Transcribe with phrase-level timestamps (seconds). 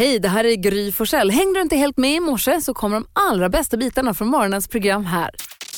[0.00, 1.30] Hej, det här är Gry Forssell.
[1.30, 4.68] Hängde du inte helt med i morse så kommer de allra bästa bitarna från morgonens
[4.68, 5.30] program här.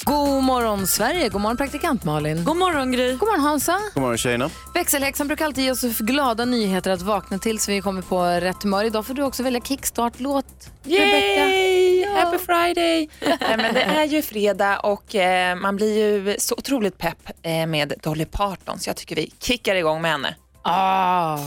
[0.04, 2.44] God morgon Sverige, god morgon praktikant Malin.
[2.44, 3.12] God morgon Gry.
[3.12, 3.78] God morgon Hansa.
[3.94, 4.50] God morgon tjejerna.
[4.74, 8.62] Växelhäxan brukar alltid ge oss glada nyheter att vakna till så vi kommer på rätt
[8.62, 8.84] humör.
[8.84, 10.70] Idag får du också välja kickstart-låt.
[10.84, 12.06] Yay!
[12.06, 13.08] Happy Friday!
[13.20, 17.66] Nej, men det är ju fredag och eh, man blir ju så otroligt pepp eh,
[17.66, 20.34] med Dolly Parton så jag tycker vi kickar igång med henne.
[20.62, 21.38] Ah.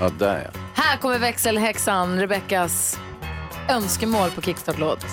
[0.00, 0.60] Ja, där ja.
[0.74, 2.98] Här kommer växelhäxan, Rebeckas
[3.68, 5.06] önskemål på kickstart-låt.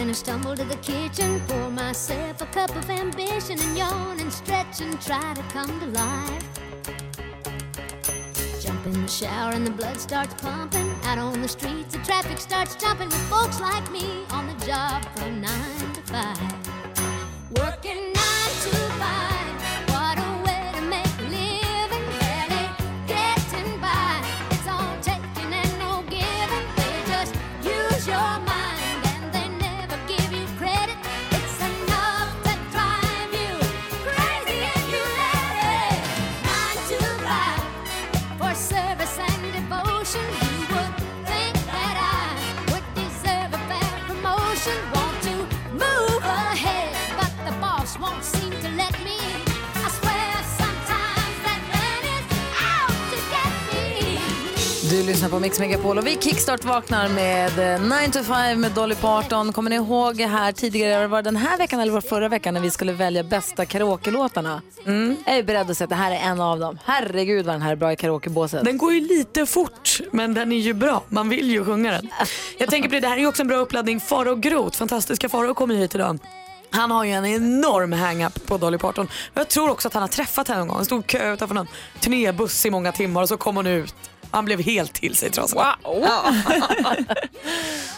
[0.00, 1.40] And I stumble to the kitchen.
[1.46, 5.86] Pour myself a cup of ambition and yawn and stretch and try to come to
[5.86, 6.44] life.
[8.62, 10.90] Jump in the shower and the blood starts pumping.
[11.04, 15.04] Out on the streets, the traffic starts jumping with folks like me on the job
[15.16, 16.38] from nine to five.
[17.58, 18.19] Working
[55.00, 58.72] Du lyssnar på Mix Megapol och vi kickstart vaknar med eh, 9 to 5 med
[58.72, 59.52] Dolly Parton.
[59.52, 62.60] Kommer ni ihåg här tidigare, var det den här veckan eller var förra veckan när
[62.60, 64.62] vi skulle välja bästa karaoke-låtarna?
[64.86, 65.16] Mm.
[65.26, 66.78] Jag är beredd att säga att det här är en av dem.
[66.84, 68.64] Herregud vad den här är bra i karaokebåset.
[68.64, 71.02] Den går ju lite fort, men den är ju bra.
[71.08, 72.08] Man vill ju sjunga den.
[72.58, 74.00] Jag tänker på det, det här är ju också en bra uppladdning.
[74.00, 76.18] Farao Groth, fantastiska Farao kommer hit idag.
[76.70, 79.08] Han har ju en enorm hang-up på Dolly Parton.
[79.34, 80.76] Jag tror också att han har träffat henne någon gång.
[80.76, 81.68] Han stod i kö utanför någon
[82.00, 83.94] turnébuss i många timmar och så kom hon ut.
[84.30, 85.74] Han blev helt till sig trasan.
[85.84, 86.00] Wow!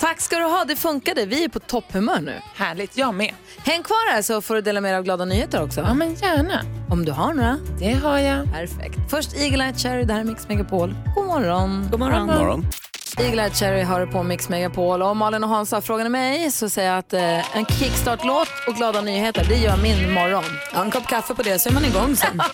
[0.00, 1.26] Tack ska du ha, det funkade.
[1.26, 2.40] Vi är på topphumör nu.
[2.54, 3.34] Härligt, jag med.
[3.64, 5.80] Häng kvar här så får du dela med dig av glada nyheter också.
[5.80, 6.62] Ja men gärna.
[6.90, 7.58] Om du har några.
[7.78, 8.52] Det har jag.
[8.52, 8.98] Perfekt.
[9.10, 10.94] Först Eagle Eye Cherry, det här är Mix Megapol.
[11.14, 11.88] God morgon.
[11.90, 12.26] God morgon.
[12.26, 12.66] God morgon.
[13.18, 15.02] Eagle Eye Cherry hör på Mix Megapol.
[15.02, 18.48] Och om Malin och Hans har frågan mig så säger jag att eh, en kickstart-låt
[18.68, 20.44] och glada nyheter, det gör min morgon.
[20.74, 22.40] Ja, en kopp kaffe på det så är man igång sen.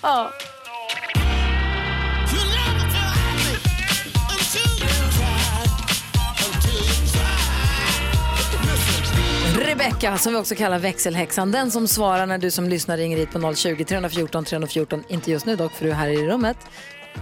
[9.78, 13.31] Rebecka, som vi också kallar växelhäxan, den som svarar när du som lyssnar ringer hit
[13.31, 16.56] på 020-314 314, inte just nu dock för du är här i rummet.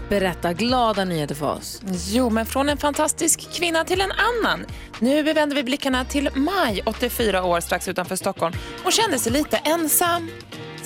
[0.09, 1.81] Berätta glada nyheter för oss.
[2.09, 4.67] Jo, men från en fantastisk kvinna till en annan.
[5.00, 8.55] Nu vänder vi blickarna till Maj, 84 år, strax utanför Stockholm.
[8.83, 10.31] Hon kände sig lite ensam.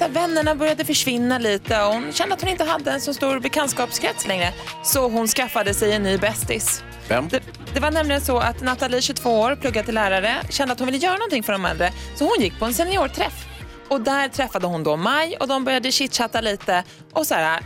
[0.01, 3.15] Så här, vännerna började försvinna lite och hon kände att hon inte hade en så
[3.15, 4.53] stor bekantskapskrets längre.
[4.85, 6.85] Så hon skaffade sig en ny bästis.
[7.09, 7.29] Vem?
[7.29, 7.43] Det,
[7.75, 10.99] det var nämligen så att Nathalie, 22 år, pluggade till lärare, kände att hon ville
[10.99, 11.93] göra någonting för de äldre.
[12.15, 13.47] Så hon gick på en seniorträff.
[13.89, 16.85] Och där träffade hon då Maj och de började chitchatta lite.
[17.13, 17.61] Och så här,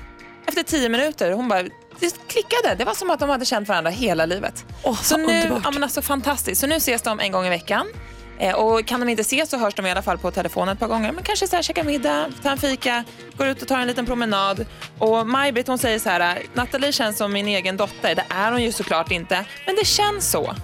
[0.46, 1.62] efter tio minuter, hon bara,
[2.00, 2.74] det klickade.
[2.78, 4.64] Det var som att de hade känt varandra hela livet.
[4.82, 5.60] Åh, så nu, underbart.
[5.64, 6.60] ja, men alltså, fantastiskt.
[6.60, 7.86] Så nu ses de en gång i veckan.
[8.38, 10.78] Eh, och kan de inte ses så hörs de i alla fall på telefon ett
[10.78, 11.12] par gånger.
[11.12, 13.04] Men kanske så här, käka middag, ta en fika,
[13.36, 14.66] går ut och tar en liten promenad.
[14.98, 18.14] Och Maj-Britt hon säger så här, Nathalie känns som min egen dotter.
[18.14, 20.54] Det är hon ju såklart inte, men det känns så.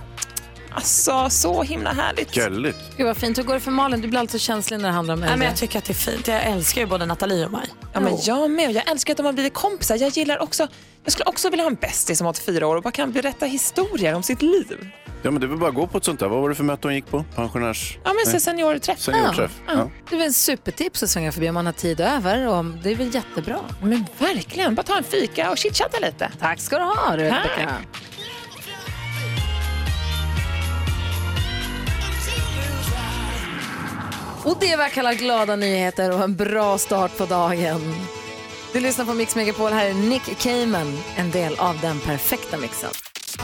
[0.74, 2.34] Alltså, så himla härligt.
[2.34, 2.78] Gulligt.
[2.96, 3.38] Gud vad fint.
[3.38, 4.00] Hur går det för Malin?
[4.00, 5.36] Du blir alltid känslig när det handlar om äldre.
[5.36, 6.28] men jag tycker att det är fint.
[6.28, 7.66] Jag älskar ju både Nathalie och mig.
[7.92, 8.72] Ja, men jag med.
[8.72, 9.96] Jag älskar att de har blivit kompisar.
[9.96, 10.68] Jag gillar också,
[11.04, 14.14] jag skulle också vilja ha en bästis som 84 år och bara kan berätta historier
[14.14, 14.90] om sitt liv.
[15.22, 16.28] Ja, men det väl bara gå på ett sånt där.
[16.28, 17.24] Vad var det för möte hon gick på?
[17.34, 17.98] Pensionärs...
[18.04, 18.98] Ja, men så seniorträff.
[19.00, 19.50] Seniorträff?
[19.66, 19.90] Ja.
[20.08, 22.48] Det är väl en supertips att svänga förbi om man har tid över.
[22.48, 23.58] Och det är väl jättebra.
[23.82, 26.30] Men verkligen, bara ta en fika och chitchatta lite.
[26.40, 27.70] Tack ska du ha, Rebecca.
[34.44, 37.94] Och det är vad jag kallar glada nyheter och en bra start på dagen.
[38.72, 39.72] Du lyssnar på Mix Megapol.
[39.72, 42.90] Här är Nick Cayman, en del av den perfekta mixen.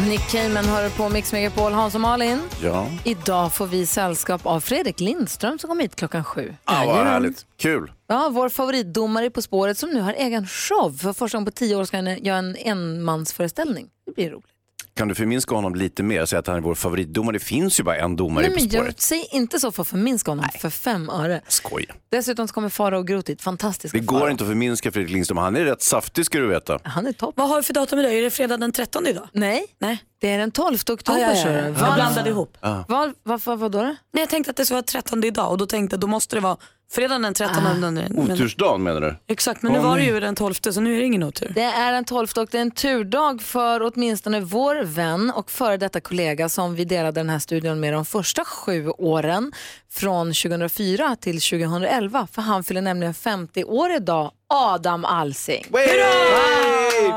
[0.09, 1.73] Nick Cayman hör på Mix Megapol.
[1.73, 2.41] Hans och Malin.
[2.63, 2.87] Ja.
[3.05, 6.55] Idag får vi sällskap av Fredrik Lindström som kom hit klockan sju.
[6.65, 7.47] Ah, vad härligt.
[7.57, 7.93] Kul.
[8.07, 10.93] Ja, vår favoritdomare På spåret som nu har egen show.
[10.93, 13.89] För första gången på tio år ska han göra en enmansföreställning.
[14.07, 14.56] Det blir roligt.
[14.97, 17.33] Kan du förminska honom lite mer och säga att han är vår favoritdomare?
[17.37, 18.87] Det finns ju bara en domare Nej, På men spåret.
[18.87, 21.41] jag, säg inte så för att förminska honom för fem öre.
[21.49, 21.87] Skoj.
[22.11, 23.43] Dessutom så kommer Farao Groth hit.
[23.43, 24.31] Fantastiska Det går Farao.
[24.31, 25.39] inte att förminska Fredrik Lindström.
[25.39, 26.79] Han är rätt saftig ska du veta.
[26.83, 27.35] Han är topp.
[27.37, 28.15] Vad har vi för datum idag?
[28.15, 29.29] Är det fredag den 13 idag?
[29.33, 29.99] Nej, Nej.
[30.21, 31.13] det är den 12 oktober.
[31.13, 31.65] Ah, ja, ja, ja.
[31.87, 32.57] Jag blandade ihop.
[32.89, 33.83] Var, varför, vad då?
[33.83, 36.37] Nej, jag tänkte att det skulle vara 13 idag och då tänkte jag då måste
[36.37, 36.57] det vara
[36.91, 37.67] Fredagen den 13.
[37.67, 37.75] Ah.
[37.75, 39.17] Men, Otursdagen menar du?
[39.29, 41.53] exakt, men nu var det ju den 12 så nu är det ingen otur.
[41.55, 45.77] Det är den 12 och det är en turdag för åtminstone vår vän och före
[45.77, 49.53] detta kollega som vi delade den här studion med de första sju åren
[49.93, 52.29] från 2004 till 2011.
[52.33, 55.65] För han fyller nämligen 50 år idag, Adam Alsing.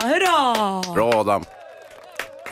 [0.04, 0.94] Hurra!
[0.94, 1.44] Bra Adam.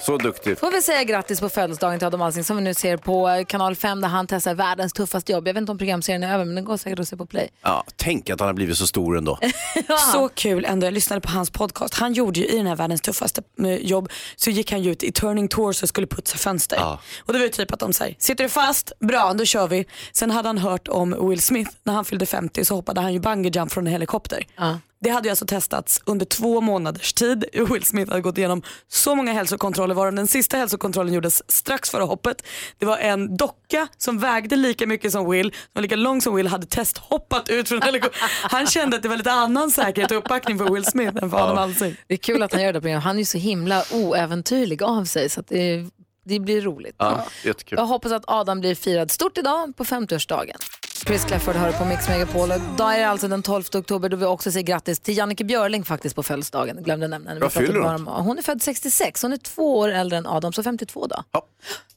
[0.02, 0.60] Så duktig.
[0.60, 3.76] Får vi säga grattis på födelsedagen till Adam Alsing som vi nu ser på kanal
[3.76, 5.48] 5 där han testar världens tuffaste jobb.
[5.48, 7.50] Jag vet inte om programserien är över men den går säkert att se på play.
[7.62, 9.40] Ja, tänk att han har blivit så stor ändå.
[10.14, 11.94] Så kul ändå, jag lyssnade på hans podcast.
[11.94, 15.04] Han gjorde ju i den här världens tuffaste eh, jobb så gick han ju ut
[15.04, 16.78] i Turning Tours och skulle putsa fönster.
[16.80, 17.00] Ja.
[17.20, 18.92] Och det var ju typ att de säger, sitter du fast?
[19.00, 19.86] Bra, då kör vi.
[20.12, 23.20] Sen hade han hört om Will Smith, när han fyllde 50 så hoppade han ju
[23.20, 24.44] bungee jump från en helikopter.
[24.56, 24.80] Ja.
[25.00, 27.46] Det hade ju alltså testats under två månaders tid.
[27.72, 32.04] Will Smith hade gått igenom så många hälsokontroller varav den sista hälsokontrollen gjordes strax före
[32.04, 32.44] hoppet.
[32.78, 36.36] Det var en docka som vägde lika mycket som Will, som var lika lång som
[36.36, 38.30] Will, hade testhoppat ut från helikoptern.
[38.44, 41.38] Han kände att det var lite annan säkerhet och uppbackning för Will Smith än för
[41.38, 41.96] Adam Alsing.
[42.08, 43.04] Det är kul att han gör det på programmet.
[43.04, 45.86] Han är ju så himla oäventyrlig av sig så att det,
[46.26, 46.96] det blir roligt.
[46.98, 47.78] Ja, jättekul.
[47.78, 50.58] Jag hoppas att Adam blir firad stort idag på 50-årsdagen.
[51.06, 54.26] Chris Clafford hör på Mix Megapol idag är det alltså den 12 oktober då vi
[54.26, 56.84] också säger grattis till Jannike Björling faktiskt på födelsedagen.
[56.84, 57.42] Glömde nämna henne.
[57.42, 58.08] Vad fyller hon?
[58.08, 61.24] om- Hon är född 66, hon är två år äldre än Adam, så 52 då.
[61.32, 61.42] Ja.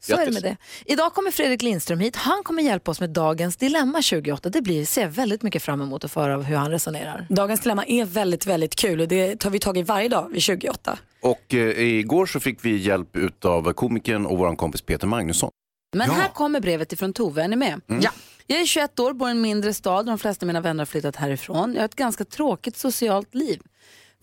[0.00, 0.42] Så är det Grattis.
[0.42, 0.92] med det.
[0.92, 2.16] Idag kommer Fredrik Lindström hit.
[2.16, 4.48] Han kommer hjälpa oss med dagens dilemma 28.
[4.48, 7.26] Det blir, ser jag väldigt mycket fram emot att få höra hur han resonerar.
[7.28, 10.42] Dagens dilemma är väldigt, väldigt kul och det tar vi tag i varje dag vid
[10.42, 10.98] 28.
[11.22, 13.08] Och eh, igår så fick vi hjälp
[13.44, 15.50] av komikern och vår kompis Peter Magnusson.
[15.96, 17.80] Men här kommer brevet ifrån Tove, är ni med?
[17.86, 18.10] Ja.
[18.50, 20.06] Jag är 21 år, bor i en mindre stad.
[20.06, 21.74] De flesta av mina vänner har flyttat härifrån.
[21.74, 23.60] Jag har ett ganska tråkigt socialt liv.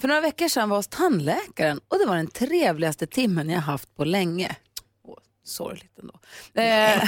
[0.01, 3.59] För några veckor sedan var jag hos tandläkaren och det var den trevligaste timmen jag
[3.59, 4.55] haft på länge.
[5.03, 6.19] Åh, sorgligt ändå.
[6.53, 7.03] Eh,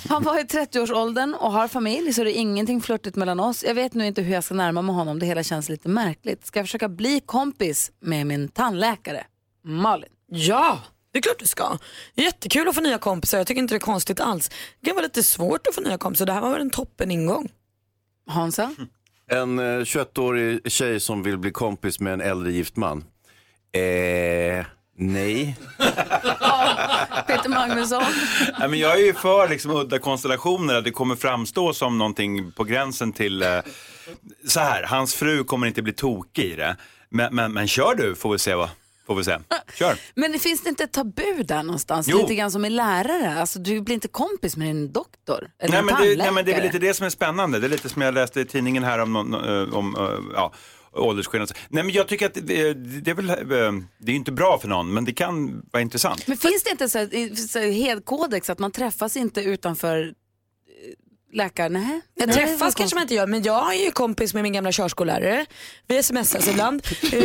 [0.08, 3.64] han var i 30-årsåldern och har familj så det är ingenting flörtigt mellan oss.
[3.64, 6.46] Jag vet nu inte hur jag ska närma mig honom, det hela känns lite märkligt.
[6.46, 9.26] Ska jag försöka bli kompis med min tandläkare?
[9.62, 10.10] Malin.
[10.26, 10.78] Ja,
[11.14, 11.78] det är klart du ska.
[12.14, 14.50] Jättekul att få nya kompisar, jag tycker inte det är konstigt alls.
[14.80, 17.10] Det kan vara lite svårt att få nya kompisar, det här var väl en toppen
[17.10, 17.48] ingång.
[18.26, 18.74] Hansa?
[19.30, 23.04] En eh, 21-årig tjej som vill bli kompis med en äldre gift man.
[23.72, 24.66] Eh,
[24.96, 25.56] nej.
[27.26, 28.02] Peter Magnusson?
[28.58, 32.52] Nej, men jag är ju för liksom, udda konstellationer, att det kommer framstå som någonting
[32.52, 33.42] på gränsen till...
[33.42, 33.60] Eh,
[34.46, 36.76] så här, hans fru kommer inte bli tokig i det.
[37.08, 38.68] Men, men, men kör du, får vi se vad.
[39.06, 39.38] Får vi se.
[39.74, 39.98] Kör.
[40.14, 42.08] Men finns det inte ett tabu där någonstans?
[42.08, 42.18] Jo.
[42.18, 43.40] Lite grann som med lärare.
[43.40, 46.50] Alltså, du blir inte kompis med din doktor eller Nej men, det, nej men det
[46.50, 47.58] är väl lite det som är spännande.
[47.58, 50.52] Det är lite som jag läste i tidningen här om, någon, eh, om eh, ja,
[50.92, 51.52] åldersskillnad.
[51.68, 54.68] Nej men jag tycker att det, det är väl, eh, det är inte bra för
[54.68, 56.26] någon, men det kan vara intressant.
[56.26, 60.14] Men finns det inte så här, så här hedkodex att man träffas inte utanför
[61.34, 61.72] eh, läkaren?
[61.72, 62.00] Nej.
[62.14, 64.72] Jag Nej, träffas kanske man inte gör, men jag är ju kompis med min gamla
[64.72, 65.46] körskollärare.
[65.86, 66.82] Vi smsas ibland.
[67.12, 67.20] Eh,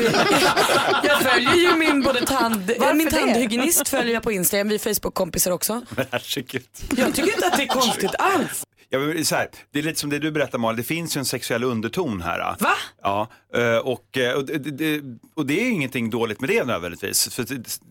[1.03, 4.79] jag följer ju min både tand, Varför min tandhygienist följer jag på Instagram, vi är
[4.79, 5.81] Facebook-kompisar också.
[6.11, 6.63] Herregud.
[6.97, 8.63] Jag tycker inte att det är konstigt alls.
[8.89, 11.25] Jag så här, det är lite som det du berättar Malin, det finns ju en
[11.25, 12.55] sexuell underton här.
[12.59, 12.75] Va?
[13.01, 15.01] Ja, eh, och, eh, och, det,
[15.35, 17.35] och det är ingenting dåligt med det nödvändigtvis.
[17.35, 17.45] För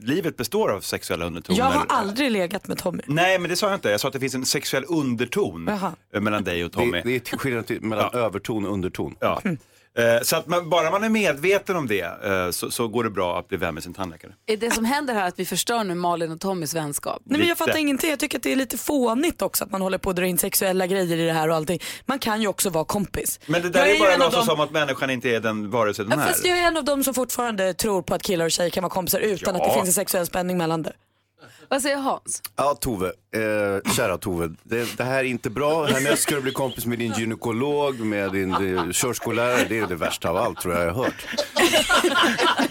[0.07, 1.59] livet består av sexuella undertoner.
[1.59, 3.03] Jag har aldrig legat med Tommy.
[3.07, 3.91] Nej, men det sa jag inte.
[3.91, 6.21] Jag sa att det finns en sexuell underton Jaha.
[6.21, 6.93] mellan dig och Tommy.
[6.93, 9.17] Det, det är skillnad till, mellan överton och underton.
[9.21, 9.41] Ja.
[9.45, 9.53] Eh,
[10.23, 13.39] Så att man, bara man är medveten om det eh, så, så går det bra
[13.39, 14.33] att bli vän med sin tandläkare.
[14.47, 17.23] Är det som händer här att vi förstör nu Malin och Tommys vänskap?
[17.25, 18.11] Nej, men jag fattar ingenting.
[18.11, 20.39] Jag tycker att det är lite fånigt också att man håller på att dra in
[20.39, 21.81] sexuella grejer i det här och allting.
[22.07, 23.41] Man kan ju också vara kompis.
[23.47, 25.95] Men det där Jag är, ju bara låtsas som att människan inte är den vare
[25.95, 26.29] sig den Ja, är.
[26.29, 28.83] fast jag är en av dem som fortfarande tror på att killar och tjejer kan
[28.83, 29.61] vara kompisar utan Ja.
[29.63, 30.93] att det finns en sexuell spänning mellan det.
[31.71, 32.43] Vad säger Hans?
[32.57, 33.07] Ja, Tove.
[33.07, 34.51] Eh, kära Tove.
[34.63, 35.85] Det, det här är inte bra.
[35.85, 39.67] Härnäst ska du bli kompis med din gynekolog, med din eh, körskollärare.
[39.69, 41.27] Det är det värsta av allt tror jag jag har hört.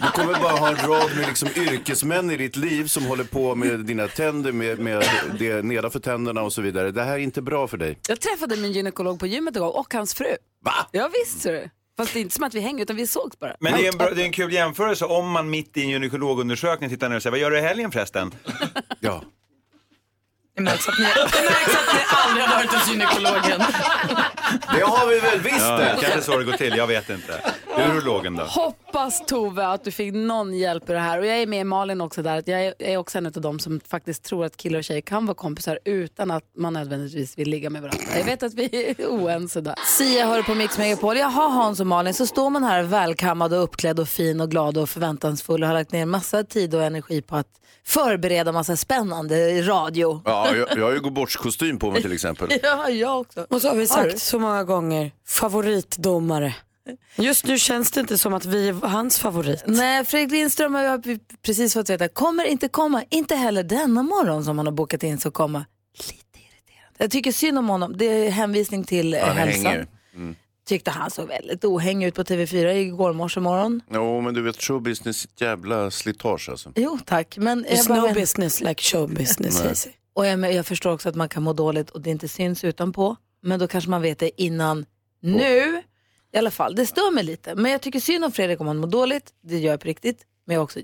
[0.02, 3.54] Du kommer bara ha en rad med liksom yrkesmän i ditt liv som håller på
[3.54, 5.04] med dina tänder, med, med
[5.38, 6.90] det nedanför tänderna och så vidare.
[6.90, 7.98] Det här är inte bra för dig.
[8.08, 10.36] Jag träffade min gynekolog på gymmet igår och hans fru.
[10.64, 10.72] Va?
[10.92, 11.70] Ja visst ser du.
[11.98, 13.56] Fast det är inte som att vi hänger utan vi sågs bara.
[13.60, 15.88] Men det är, en bra, det är en kul jämförelse om man mitt i en
[15.88, 18.34] gynekologundersökning tittar ner och säger vad gör du i helgen förresten?
[19.00, 19.22] Ja.
[20.56, 23.60] Det märks att ni, det märks att ni aldrig har varit hos gynekologen.
[24.74, 25.96] Det har vi väl visst Ja, det.
[26.00, 27.40] kanske så det går till, jag vet inte.
[27.78, 28.44] urologen då?
[28.44, 31.18] Hoppas Tove att du fick någon hjälp i det här.
[31.18, 32.38] Och jag är med Malin också där.
[32.38, 34.84] Att jag är, jag är också en av dem som faktiskt tror att killar och
[34.84, 38.04] tjejer kan vara kompisar utan att man nödvändigtvis vill ligga med varandra.
[38.18, 39.74] Jag vet att vi är oense där.
[39.98, 41.16] Sia hör på Mix Megapol.
[41.16, 44.78] Jaha Hans och Malin, så står man här välkammad och uppklädd och fin och glad
[44.78, 47.48] och förväntansfull och har lagt ner massa tid och energi på att
[47.88, 50.22] förbereda massa spännande radio.
[50.24, 52.48] Ja, jag, jag har ju gåbortskostym på mig till exempel.
[52.62, 53.46] Ja, jag också.
[53.50, 56.54] Och så har vi sagt så många gånger, favoritdomare.
[57.16, 59.62] Just nu känns det inte som att vi är hans favorit.
[59.66, 64.44] Nej, Fredrik Lindström har jag precis fått veta, kommer inte komma, inte heller denna morgon
[64.44, 65.64] som han har bokat in så komma.
[65.98, 66.94] Lite irriterande.
[66.98, 69.64] Jag tycker synd om honom, det är hänvisning till eh, Han hälsan.
[69.66, 69.86] hänger.
[70.68, 73.80] Tyckte han såg väldigt ohängig ut på TV4 igår morse morgon.
[73.92, 76.72] Jo, men du vet showbusiness är ett jävla slitage alltså.
[76.76, 79.62] Jo tack, men jag, It's bara, no business like show business.
[79.62, 79.90] Hazy.
[80.14, 82.64] och jag, men jag förstår också att man kan må dåligt och det inte syns
[82.64, 83.16] utanpå.
[83.42, 84.86] Men då kanske man vet det innan
[85.20, 85.82] nu.
[86.32, 87.54] I alla fall, det stör mig lite.
[87.54, 89.32] Men jag tycker synd om Fredrik om han mår dåligt.
[89.40, 90.22] Det gör jag på riktigt.
[90.46, 90.80] Men jag är också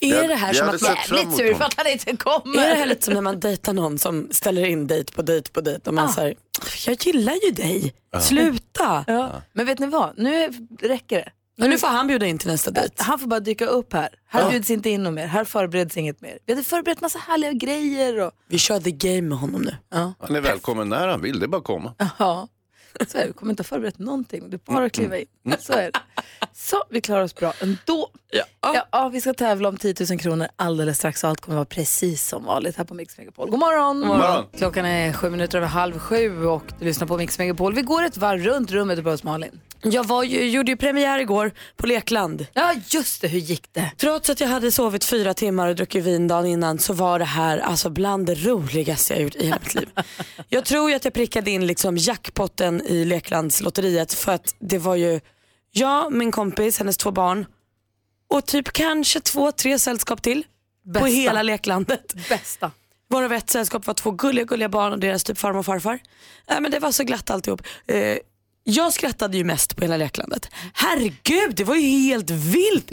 [0.00, 2.64] Är det här som att sett fram jävligt sur för att han inte kommer.
[2.64, 5.50] Är det här lite som när man dejtar någon som ställer in dejt på dejt
[5.52, 6.12] på dejt och man Ja.
[6.14, 6.36] säger
[6.86, 9.04] jag gillar ju dig, sluta.
[9.06, 9.30] Ja.
[9.52, 10.48] Men vet ni vad, nu
[10.80, 11.28] räcker det.
[11.56, 12.94] Men nu får han bjuda in till nästa dejt.
[12.98, 14.08] Han får bara dyka upp här.
[14.28, 15.26] Här bjuds inte in något mer.
[15.26, 16.38] Här förbereds inget mer.
[16.46, 18.20] Vi hade förberett massa härliga grejer.
[18.20, 18.32] Och...
[18.48, 19.76] Vi kör the game med honom nu.
[19.90, 20.14] Ja.
[20.20, 21.94] Han är välkommen när han vill, det är bara att komma.
[22.18, 22.48] ja,
[23.08, 23.26] så är det.
[23.26, 24.50] Vi kommer inte ha förberett någonting.
[24.50, 25.26] Det är bara att kliva in.
[25.58, 26.00] Så är det.
[26.54, 28.10] Så, vi klarar oss bra ändå.
[28.30, 28.86] Ja.
[28.90, 32.28] Ja, vi ska tävla om 10 000 kronor alldeles strax och allt kommer vara precis
[32.28, 33.50] som vanligt här på Mix Megapol.
[33.50, 33.98] God morgon!
[33.98, 34.44] God morgon.
[34.58, 37.74] Klockan är sju minuter över halv sju och du lyssnar på Mix Megapol.
[37.74, 39.60] Vi går ett varv runt rummet och börjar hos Malin.
[39.84, 42.46] Jag var ju, gjorde ju premiär igår på Lekland.
[42.52, 43.28] Ja, just det.
[43.28, 43.90] Hur gick det?
[43.96, 47.24] Trots att jag hade sovit fyra timmar och druckit vin dagen innan så var det
[47.24, 49.88] här alltså bland det roligaste jag gjort i hela mitt liv.
[50.48, 54.96] Jag tror ju att jag prickade in liksom jackpotten i Leklandslotteriet för att det var
[54.96, 55.20] ju
[55.70, 57.46] jag, min kompis, hennes två barn
[58.28, 60.42] och typ kanske två, tre sällskap till
[60.84, 61.06] på Bästa.
[61.06, 62.28] hela leklandet.
[62.28, 62.70] Bästa.
[63.08, 65.98] Varav ett sällskap var två gulliga, gulliga barn och deras typ farmor och farfar.
[66.46, 67.62] Äh, men det var så glatt alltihop.
[67.86, 68.16] Eh,
[68.64, 70.48] jag skrattade ju mest på hela leklandet.
[70.74, 72.92] Herregud, det var ju helt vilt.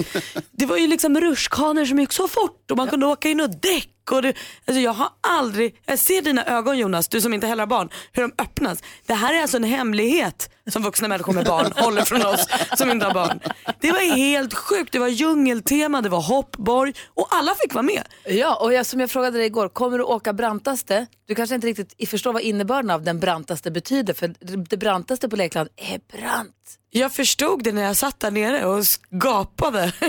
[0.52, 3.50] Det var ju liksom rutschkanor som gick så fort och man kunde åka in och
[3.50, 3.90] däck.
[4.12, 4.34] Och du,
[4.66, 7.90] alltså jag har aldrig, jag ser dina ögon Jonas, du som inte heller har barn,
[8.12, 8.84] hur de öppnas.
[9.06, 12.48] Det här är alltså en hemlighet som vuxna människor med barn håller från oss
[12.78, 13.40] som inte har barn.
[13.80, 18.04] Det var helt sjukt, det var djungeltema, det var hoppborg och alla fick vara med.
[18.26, 21.06] Ja, och jag, som jag frågade dig igår, kommer du åka brantaste?
[21.28, 24.36] Du kanske inte riktigt förstår vad innebörden av den brantaste betyder, för
[24.70, 26.79] det brantaste på Lekland är brant.
[26.92, 29.94] Jag förstod det när jag satt där nere och gapade.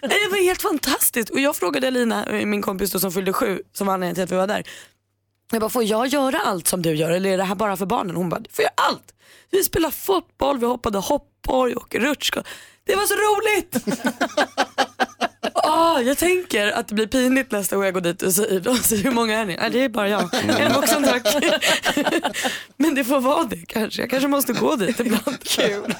[0.00, 1.30] Det var helt fantastiskt.
[1.30, 4.30] Och jag frågade Lina, min kompis då, som fyllde sju, som var anledningen till att
[4.32, 4.66] vi var där.
[5.52, 7.86] Jag bara, får jag göra allt som du gör eller är det här bara för
[7.86, 8.16] barnen?
[8.16, 9.14] Hon bara, du får göra allt.
[9.50, 12.42] Vi spelade fotboll, vi hoppade hoppborg och rutschka.
[12.84, 14.00] Det var så roligt!
[15.68, 18.76] Ah, jag tänker att det blir pinigt nästa gång jag går dit och säger, de
[18.76, 19.56] säger hur många är ni?
[19.56, 20.34] Nej, det är bara jag.
[20.60, 21.36] En vuxen tack.
[22.76, 24.02] Men det får vara det kanske.
[24.02, 25.42] Jag kanske måste gå dit ibland.
[25.42, 25.94] Kul.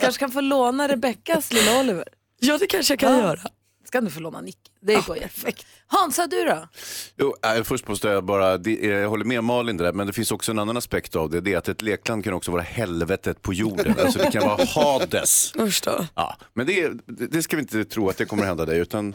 [0.00, 2.04] kanske kan få låna Rebeckas lilla Oliver.
[2.40, 3.18] Ja, det kanske jag kan Ja.
[3.18, 3.40] göra.
[3.86, 4.58] Ska du få låna Nick?
[4.80, 5.66] Det går perfekt.
[5.86, 6.68] Hansa, du då?
[7.16, 10.30] Jo, äh, först måste jag bara, det, jag håller med Malin där, men det finns
[10.32, 11.40] också en annan aspekt av det.
[11.40, 13.94] Det är att ett lekland kan också vara helvetet på jorden.
[14.06, 15.52] Alltså det kan vara Hades.
[15.58, 16.06] Usch då.
[16.14, 19.14] Ja, men det, det det ska vi inte tro att det kommer hända dig, utan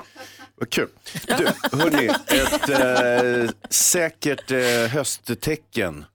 [0.56, 0.88] vad kul.
[1.28, 1.48] Du,
[1.78, 6.06] hörni, ett eh, säkert eh, hösttecken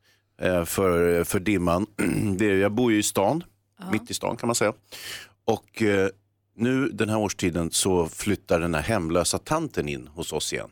[0.42, 1.86] eh, för, för dimman.
[2.38, 3.44] Det är, jag bor ju i stan,
[3.92, 4.72] mitt i stan kan man säga.
[5.44, 6.08] Och eh,
[6.56, 10.70] nu den här årstiden så flyttar den här hemlösa tanten in hos oss igen.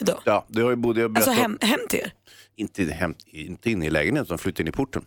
[0.00, 0.20] Då.
[0.24, 2.12] Ja, det har ju både jag Alltså hem, hem till er?
[2.56, 5.04] inte, hem, inte in i lägenheten, utan flyttade in i porten.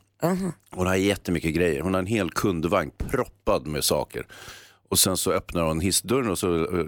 [0.71, 1.81] Hon har jättemycket grejer.
[1.81, 4.27] Hon har en hel kundvagn proppad med saker.
[4.89, 6.85] Och sen så öppnar hon hissdörren och så uh,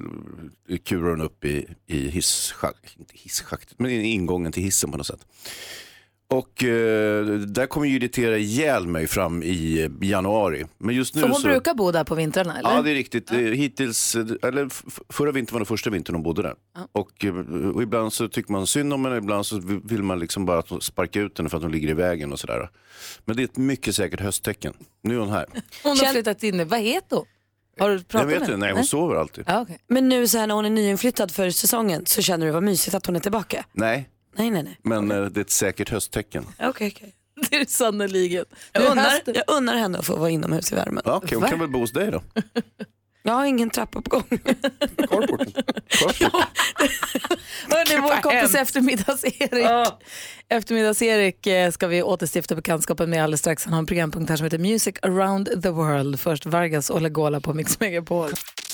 [0.83, 5.25] kurar hon upp i, i hisschaktet, inte hisschaktet, men ingången till hissen på något sätt.
[6.29, 10.65] Och eh, där kommer ju irritera ihjäl mig fram i januari.
[10.77, 11.47] Men just nu För hon så...
[11.47, 12.69] brukar bo där på vintrarna eller?
[12.75, 13.31] Ja, det är riktigt.
[13.31, 14.67] Eh, Hittills, eh, eller
[15.13, 16.55] förra vintern var den första vintern hon bodde där.
[16.91, 17.35] Och, eh,
[17.75, 21.19] och ibland så tycker man synd om henne, ibland så vill man liksom bara sparka
[21.19, 22.69] ut henne för att hon ligger i vägen och sådär.
[23.25, 24.73] Men det är ett mycket säkert hösttecken.
[25.03, 25.45] Nu är hon här.
[25.83, 26.67] Hon har flyttat in.
[26.67, 27.25] Vad heter hon?
[27.79, 28.65] Har du Jag pratat vet med inte, henne?
[28.65, 29.43] nej hon sover alltid.
[29.47, 29.77] Ja, okay.
[29.87, 32.95] Men nu så här när hon är nyinflyttad för säsongen så känner du vad mysigt
[32.95, 33.65] att hon är tillbaka?
[33.73, 34.77] Nej, Nej, nej, nej.
[34.83, 36.45] men eh, det är ett säkert hösttecken.
[36.59, 37.13] Okej, okej.
[37.49, 38.45] Det är det sannoliken.
[38.71, 41.03] Jag, är unnar, jag unnar henne att få vara inomhus i värmen.
[41.05, 41.49] Ja, Okej, hon Va?
[41.49, 42.23] kan väl bo hos dig då.
[43.23, 44.23] Jag har ingen trappuppgång.
[44.29, 45.63] Carporten.
[47.69, 49.87] Hörni, vår kompis eftermiddags-Erik.
[50.49, 53.65] Eftermiddags-Erik eh, ska vi återstifta bekantskapen med alldeles strax.
[53.65, 56.19] Han har en programpunkt här som heter Music around the world.
[56.19, 58.29] Först Vargas och Lagola på Mix Megapol.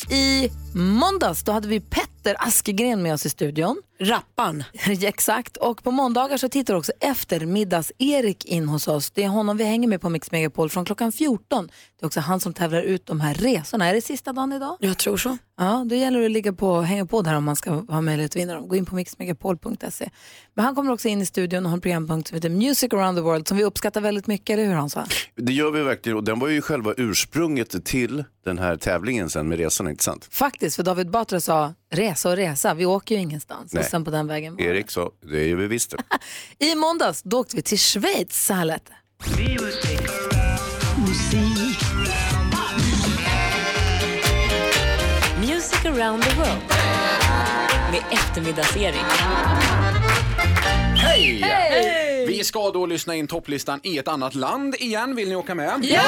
[0.10, 3.82] I måndags då hade vi Petter Askegren med oss i studion.
[4.00, 4.64] Rappan.
[5.02, 5.58] Exakt.
[5.58, 9.12] Och på måndagar så tittar också eftermiddags-Erik in hos oss.
[9.12, 11.68] Det är honom vi hänger med på Mix Megapol från klockan 14.
[12.00, 13.90] Det är också han som tävlar ut de här resorna.
[13.90, 14.78] Är det sista dagen idag?
[14.80, 15.38] Jag tror så.
[15.58, 18.32] Ja, då gäller det att ligga på, hänga på där om man ska ha möjlighet
[18.32, 18.68] att vinna dem.
[18.68, 20.10] Gå in på mixmegapol.se.
[20.54, 23.18] Men han kommer också in i studion och har en programpunkt som heter Music around
[23.18, 25.08] the world som vi uppskattar väldigt mycket, eller hur Hansa?
[25.36, 29.48] Det gör vi verkligen och den var ju själva ursprunget till den här tävlingen sen
[29.48, 30.28] med resan, inte sant?
[30.32, 33.74] Faktiskt, för David Batra sa resa och resa, vi åker ju ingenstans.
[33.74, 33.82] Nej.
[33.82, 34.60] Och sen på den vägen.
[34.60, 35.96] Erik sa, det gör vi visst.
[36.60, 38.94] I måndags då åkte vi till Schweiz, så här lät det.
[45.94, 46.62] Around the world
[47.92, 49.06] med eftermiddags-Erik.
[50.96, 52.26] Hej!
[52.28, 55.16] Vi ska då lyssna in topplistan i ett annat land igen.
[55.16, 55.80] Vill ni åka med?
[55.84, 56.02] Ja!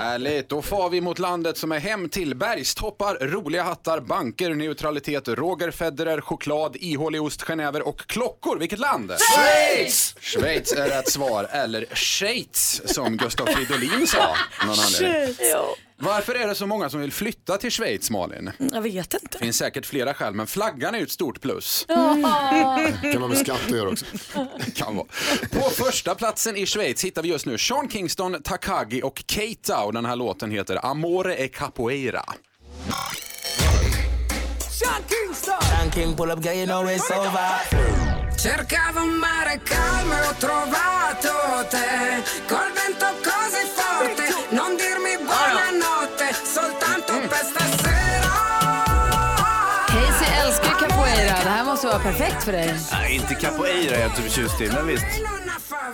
[0.00, 0.48] Härligt.
[0.48, 5.70] Då far vi mot landet som är hem till bergstoppar, roliga hattar, banker, neutralitet, Roger
[5.70, 8.58] Federer, choklad, ihålig ost, genever och klockor.
[8.58, 9.12] Vilket land?
[9.18, 10.14] Schweiz!
[10.20, 11.48] Schweiz är rätt svar.
[11.50, 14.36] Eller Schweiz, som Gustav Fridolin sa.
[14.66, 15.34] Någon anledning.
[16.02, 18.50] Varför är det så många som vill flytta till Schweiz, Malin?
[18.72, 19.28] Jag vet inte.
[19.30, 21.86] Det finns säkert flera skäl, men flaggan är ju ett stort plus.
[21.88, 24.04] Kan ha med skatt att göra också.
[24.74, 25.06] Kan vara.
[25.50, 29.92] På första platsen i Schweiz hittar vi just nu Sean Kingston, Takagi och Keita och
[29.92, 32.24] den här låten heter Amore e Capoeira.
[35.94, 38.30] King pull up, girl, you know it's over.
[38.38, 43.39] Cercavo un mare calmo e ho trovato te Col vento
[51.84, 52.74] måste vara perfekt för dig.
[52.92, 55.06] Nej, inte capoeira är typ jag inte förtjust i, men visst.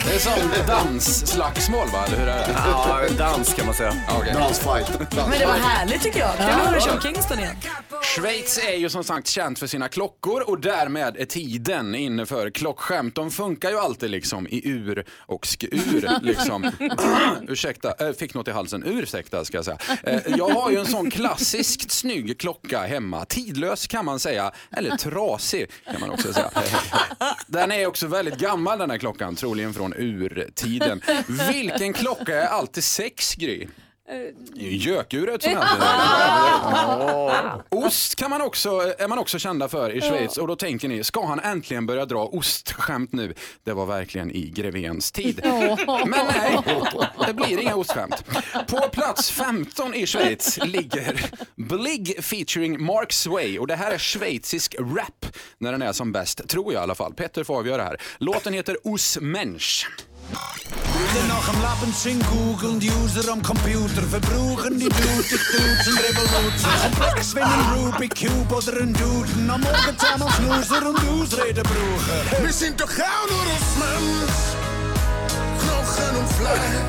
[0.05, 0.33] Det är som
[0.67, 2.53] dansslagsmål va, eller hur är det?
[2.53, 3.95] Ja, dans kan man säga.
[4.19, 4.33] Okej.
[4.35, 4.89] Dansfight.
[5.17, 6.37] Men det var härligt tycker jag.
[6.37, 7.57] Kul att höra Sean Kingston igen.
[8.03, 12.51] Schweiz är ju som sagt känt för sina klockor och därmed är tiden inne för
[12.51, 13.15] klockskämt.
[13.15, 16.71] De funkar ju alltid liksom i ur och skur liksom.
[17.49, 18.83] Ursäkta, äh, fick något i halsen.
[18.87, 19.79] Ursäkta ska jag säga.
[20.03, 23.25] Eh, jag har ju en sån klassiskt snygg klocka hemma.
[23.25, 26.51] Tidlös kan man säga, eller trasig kan man också säga.
[27.47, 31.01] Den är också väldigt gammal den här klockan, troligen från från urtiden.
[31.53, 33.67] Vilken klocka är alltid sex, Gry?
[34.55, 35.87] Ju Gökuret som händer.
[37.69, 41.05] Ost kan man också, är man också kända för i Schweiz och då tänker ni,
[41.05, 43.35] ska han äntligen börja dra ostskämt nu?
[43.65, 45.41] Det var verkligen i grevens tid.
[46.07, 46.59] Men nej,
[47.27, 48.25] det blir inga ostskämt.
[48.69, 54.75] På plats 15 i Schweiz ligger Blig featuring Mark Sway och det här är schweizisk
[54.79, 55.27] rap
[55.59, 57.15] när den är som bäst, tror jag i alla fall.
[57.15, 57.97] Petter får avgöra här.
[58.19, 59.89] Låten heter Us Mensch.
[61.29, 66.73] Nog am Lappen sind Google User am Computer verbruchen die Blutig Duzen Revolution.
[66.83, 72.45] Komplex wenn ein Rubik Cube oder ein Duden Am Morgen zusammen Snoozer und Ausreden brauchen.
[72.45, 74.57] Wir sind doch auch nur aus Mensch
[75.61, 76.87] Knochen und Fleisch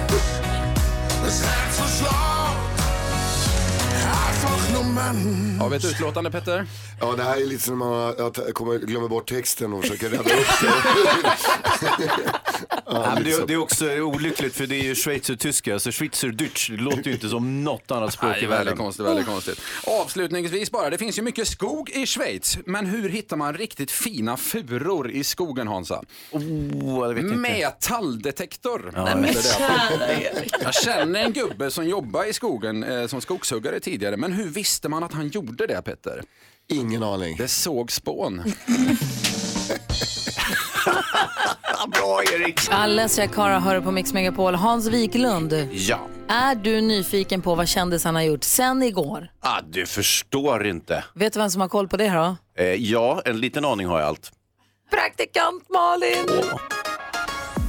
[5.59, 6.65] Har vi ett utlåtande Petter?
[6.99, 10.09] Ja, det här är lite som när man jag kommer, glömmer bort texten och försöker
[10.09, 12.11] rädda upp det.
[12.85, 16.77] Ja, men det, det är också olyckligt för det är ju schweizertyska, alltså schweizerdeutsch, det
[16.77, 18.77] låter ju inte som något annat språk Nej, i väldigt världen.
[18.77, 19.61] konstigt, väldigt konstigt.
[19.83, 22.57] Avslutningsvis bara, det finns ju mycket skog i Schweiz.
[22.65, 26.03] Men hur hittar man riktigt fina furor i skogen Hansa?
[26.31, 27.35] Oh, jag vet inte.
[27.35, 28.91] Metalldetektor.
[28.95, 29.23] Ja, Nej, men
[29.99, 34.17] det jag känner en gubbe som jobbar i skogen eh, som skogshuggare tidigare.
[34.17, 36.21] Men hur visste man att han gjorde det Petter?
[36.69, 37.37] Ingen aning.
[37.37, 38.41] Det såg spån.
[41.93, 42.59] Bra Erik!
[42.71, 44.55] Alessia Cara hör på Mix Megapol.
[44.55, 45.99] Hans Wiklund, Ja.
[46.27, 49.27] är du nyfiken på vad kändisarna har gjort sen igår?
[49.39, 51.03] Ah, du förstår inte.
[51.15, 52.35] Vet du vem som har koll på det här då?
[52.63, 54.31] Eh, ja, en liten aning har jag allt.
[54.91, 56.25] Praktikant Malin!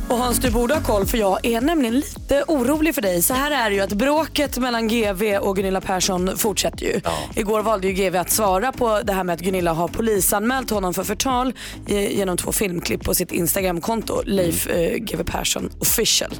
[0.08, 3.22] Och Hans, du borde ha koll för jag är nämligen lite orolig för dig.
[3.22, 7.00] Så här är det ju att bråket mellan GV och Gunilla Persson fortsätter ju.
[7.36, 10.94] Igår valde ju GV att svara på det här med att Gunilla har polisanmält honom
[10.94, 11.52] för förtal
[11.86, 16.30] genom två filmklipp på sitt Instagramkonto, Leif eh, GW Persson official.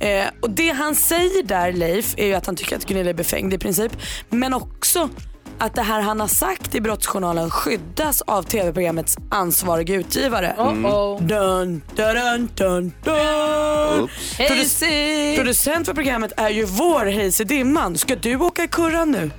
[0.00, 3.14] Eh, och det han säger där Leif är ju att han tycker att Gunilla är
[3.14, 3.92] befängd i princip.
[4.28, 5.08] Men också
[5.60, 10.54] att det här han har sagt i Brottsjournalen skyddas av tv-programmets ansvariga utgivare.
[10.58, 11.22] Uh-oh.
[11.22, 14.08] Dun, dun, dun, dun.
[14.38, 17.98] Produc- producent för programmet är ju vår Hayes i Dimman.
[17.98, 19.30] Ska du åka i kurran nu?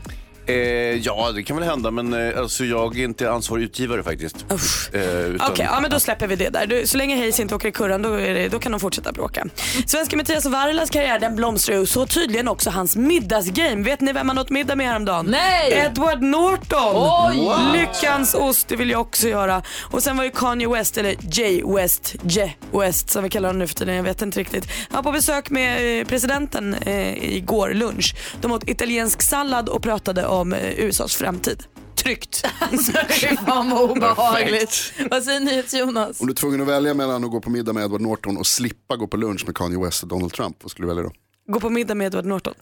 [0.46, 0.56] Eh,
[0.98, 4.36] ja, det kan väl hända, men eh, alltså, jag är inte ansvarig utgivare faktiskt.
[4.50, 6.66] Eh, Okej, utan- ja, men då släpper vi det där.
[6.68, 9.12] Du, så länge Hayes inte åker i kurran då, är det, då kan de fortsätta
[9.12, 9.46] bråka.
[9.86, 13.84] Svenska Mattias Varlas karriär den blomstrar ju så tydligen också hans middagsgame.
[13.84, 15.26] Vet ni vem han åt middag med häromdagen?
[15.26, 15.72] Nej!
[15.74, 16.96] Edward Norton!
[17.32, 17.80] Oj!
[17.80, 19.62] Lyckans ost, det vill jag också göra.
[19.92, 23.60] Och sen var ju Kanye West, eller Jay West, Jay West som vi kallar honom
[23.60, 24.66] nu för tiden, jag vet inte riktigt.
[24.90, 28.16] Han var på besök med eh, presidenten eh, igår lunch.
[28.42, 31.64] De åt italiensk sallad och pratade om eh, USAs framtid.
[31.96, 32.44] Tryggt.
[33.10, 34.94] Fy fan vad obehagligt.
[35.12, 36.22] Vad säger NyhetsJonas?
[36.22, 38.48] Om du är tvungen att välja mellan att gå på middag med Edward Norton och
[38.48, 41.12] slippa gå på lunch med Kanye West och Donald Trump, vad skulle du välja då?
[41.54, 42.54] Gå på middag med Edward Norton.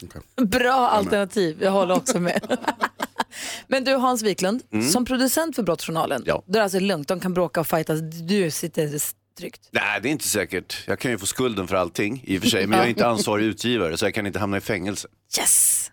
[0.42, 2.58] Bra alternativ, jag håller också med.
[3.68, 4.62] Men du Hans Wiklund,
[4.92, 6.44] som producent för Brottsjournalen, Ja.
[6.48, 9.00] då är det alltså lugnt, de kan bråka och fightas, du sitter
[9.40, 9.62] tryggt.
[9.72, 10.84] Nej, det är inte säkert.
[10.88, 13.08] Jag kan ju få skulden för allting i och för sig, men jag är inte
[13.16, 15.08] ansvarig utgivare så jag kan inte hamna i fängelse.
[15.40, 15.92] Yes!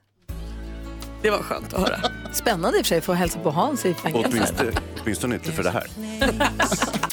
[1.22, 2.00] Det var skönt att höra.
[2.32, 4.28] Spännande i och för sig, få hälsa på Hans i fängelse.
[4.32, 5.86] Åtminstone, åtminstone inte för det här.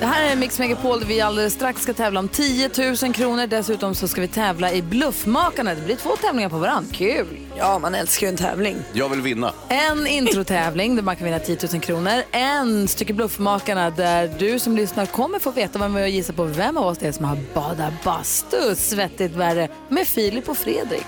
[0.00, 2.70] Det här är Mix Megapol där vi alldeles strax ska tävla om 10
[3.02, 3.46] 000 kronor.
[3.46, 5.74] Dessutom så ska vi tävla i Bluffmakarna.
[5.74, 6.90] Det blir två tävlingar på varandra.
[6.94, 7.26] Kul!
[7.56, 8.76] Ja, man älskar ju en tävling.
[8.92, 9.52] Jag vill vinna.
[9.68, 12.22] En introtävling där man kan vinna 10 000 kronor.
[12.30, 16.76] En stycke Bluffmakarna där du som lyssnar kommer få veta vem jag gissar på vem
[16.76, 21.06] av oss det är som har badat bastu svettigt värre med Filip och Fredrik.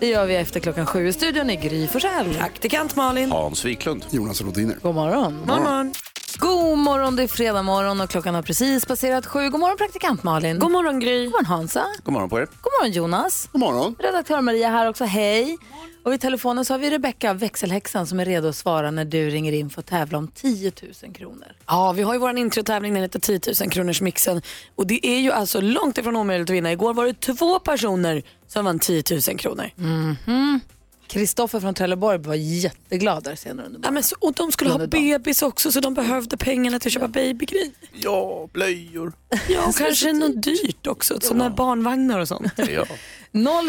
[0.00, 2.34] Det gör vi efter klockan sju i studion i Gry Forssell.
[2.34, 3.32] Praktikant Malin.
[3.32, 4.04] Hans Wiklund.
[4.10, 4.76] Jonas Rodiner.
[4.82, 5.42] God morgon.
[5.46, 5.92] Morgon.
[6.38, 9.50] God morgon, det är fredag morgon och klockan har precis passerat sju.
[9.50, 10.58] God morgon praktikant Malin.
[10.58, 11.24] God morgon Gry.
[11.24, 11.86] God morgon Hansa.
[12.04, 12.48] God morgon på er.
[12.60, 13.48] God morgon Jonas.
[13.52, 13.94] God morgon.
[13.98, 15.58] Redaktör Maria här också, hej.
[16.02, 19.30] Och vid telefonen så har vi Rebecka, växelhäxan, som är redo att svara när du
[19.30, 21.48] ringer in för att tävla om 10 000 kronor.
[21.66, 24.42] Ja, vi har ju vår introtävling, den heter 10 000 kronors mixen.
[24.74, 26.72] Och det är ju alltså långt ifrån omöjligt att vinna.
[26.72, 29.70] Igår var det två personer som vann 10 000 kronor.
[29.76, 30.60] Mhm.
[31.08, 34.86] Kristoffer från Trelleborg var jätteglad där senare under Ja, men så, och de skulle ha
[34.86, 37.70] bebis också så de behövde pengarna till att köpa babygrejer.
[37.92, 39.12] Ja, blöjor.
[39.48, 41.50] Ja, och kanske något dyrt också, som ja.
[41.50, 42.52] barnvagnar och sånt.
[42.56, 42.86] Ja.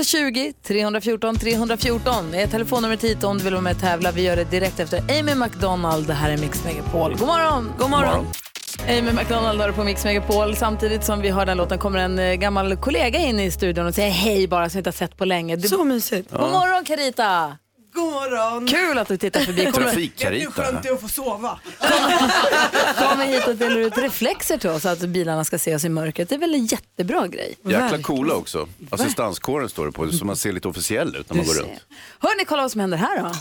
[0.05, 4.11] 020 314 314 är telefonnumret hit om du vill vara med och tävla.
[4.11, 6.07] Vi gör det direkt efter Amy McDonald.
[6.07, 7.15] Det här är Mix Megapol.
[7.15, 7.71] God morgon!
[7.79, 8.25] God morgon!
[8.87, 10.55] Amy McDonald har på Mix Megapol.
[10.55, 13.95] Samtidigt som vi hör den låten kommer en eh, gammal kollega in i studion och
[13.95, 15.55] säger hej bara som vi inte har sett på länge.
[15.55, 15.67] Du...
[15.67, 16.31] Så mysigt.
[16.31, 17.57] God morgon Carita!
[17.93, 18.67] God morgon.
[18.67, 19.65] Kul att du tittar förbi.
[19.71, 20.43] Kommer, Trafik-Carita.
[20.45, 21.59] Hur skönt det är att få sova.
[22.97, 25.89] kommer hit och delar ut reflexer till oss så att bilarna ska se oss i
[25.89, 26.29] mörkret.
[26.29, 27.55] Det är väl en jättebra grej?
[27.63, 28.67] Jäkla coola också.
[28.89, 31.85] Assistanskåren står det på, så man ser lite officiell ut när man går runt.
[32.19, 33.31] Hörni, kolla vad som händer här då.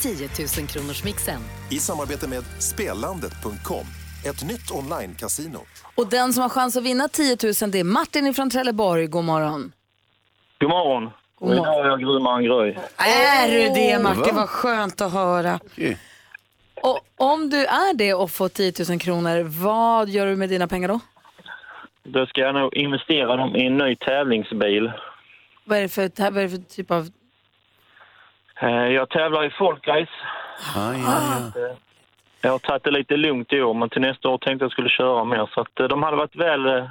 [0.00, 1.40] 10 000 kronors mixen.
[1.70, 3.86] I samarbete med Spelandet.com,
[4.24, 5.60] ett nytt online-casino.
[5.94, 9.06] Och den som har chans att vinna 10 000 det är Martin från Trelleborg.
[9.06, 9.72] God morgon.
[10.62, 11.10] God morgon.
[11.38, 11.64] God morgon.
[11.64, 12.74] idag är jag grymmare än Gry.
[12.98, 14.02] Är du det?
[14.02, 14.14] Va?
[14.32, 15.60] Vad skönt att höra.
[16.82, 20.66] Och om du är det och får 10 000 kronor, vad gör du med dina
[20.68, 21.00] pengar då?
[22.04, 24.92] Då ska jag nog investera dem i en ny tävlingsbil.
[25.64, 27.08] Vad är det för, vad är det för typ av...
[28.60, 30.10] Eh, Jag tävlar i folkrace.
[30.76, 31.18] Ah, ja,
[31.54, 31.60] ja.
[31.60, 31.76] Eh,
[32.40, 34.88] Jag har tagit det lite lugnt i år, men till nästa år tänkte jag skulle
[34.88, 35.50] köra mer.
[35.54, 36.84] Så att eh, de hade varit väl eh,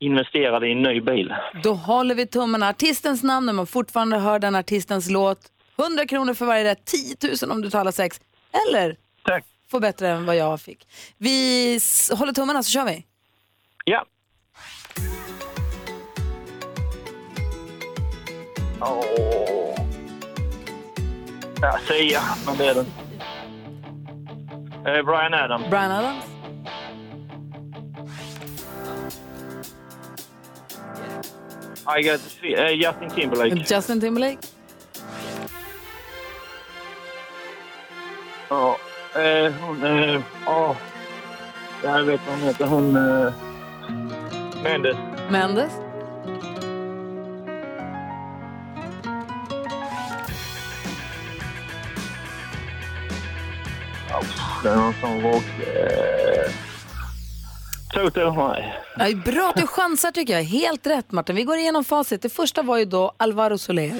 [0.00, 1.34] investerade i en ny bil.
[1.62, 2.68] Då håller vi tummarna.
[2.68, 5.38] Artistens namn när man fortfarande hör den artistens låt.
[5.78, 8.20] 100 kronor för varje rätt, 10 000 om du talar sex.
[8.68, 9.44] Eller Tack.
[9.70, 10.86] få bättre än vad jag fick.
[11.18, 13.04] Vi s- håller tummarna så kör vi.
[13.84, 14.04] Ja.
[18.80, 19.74] Åh.
[21.60, 22.20] Ja, Sia,
[22.58, 22.86] det är den.
[24.86, 25.70] Eh, Brian Adams.
[25.70, 26.24] Brian Adams.
[31.92, 33.68] I got uh, Justin Timberlake.
[33.68, 34.38] Justin Timberlake.
[38.48, 38.76] Ja,
[39.14, 39.84] eh, hon...
[39.84, 40.76] Eh, åh.
[41.82, 42.66] Jag vet vad hon heter.
[42.66, 42.96] Hon...
[42.96, 43.32] Eh,
[44.62, 44.96] Mendes.
[45.30, 45.72] Mendes.
[54.62, 55.44] Det är någon sån rock...
[55.60, 56.29] Eh,
[58.00, 58.74] Toto, nej.
[58.96, 60.42] Ja, det är bra att du chansar tycker jag.
[60.42, 61.36] Helt rätt Martin.
[61.36, 62.22] Vi går igenom facit.
[62.22, 63.92] Det första var ju då Alvaro Soler.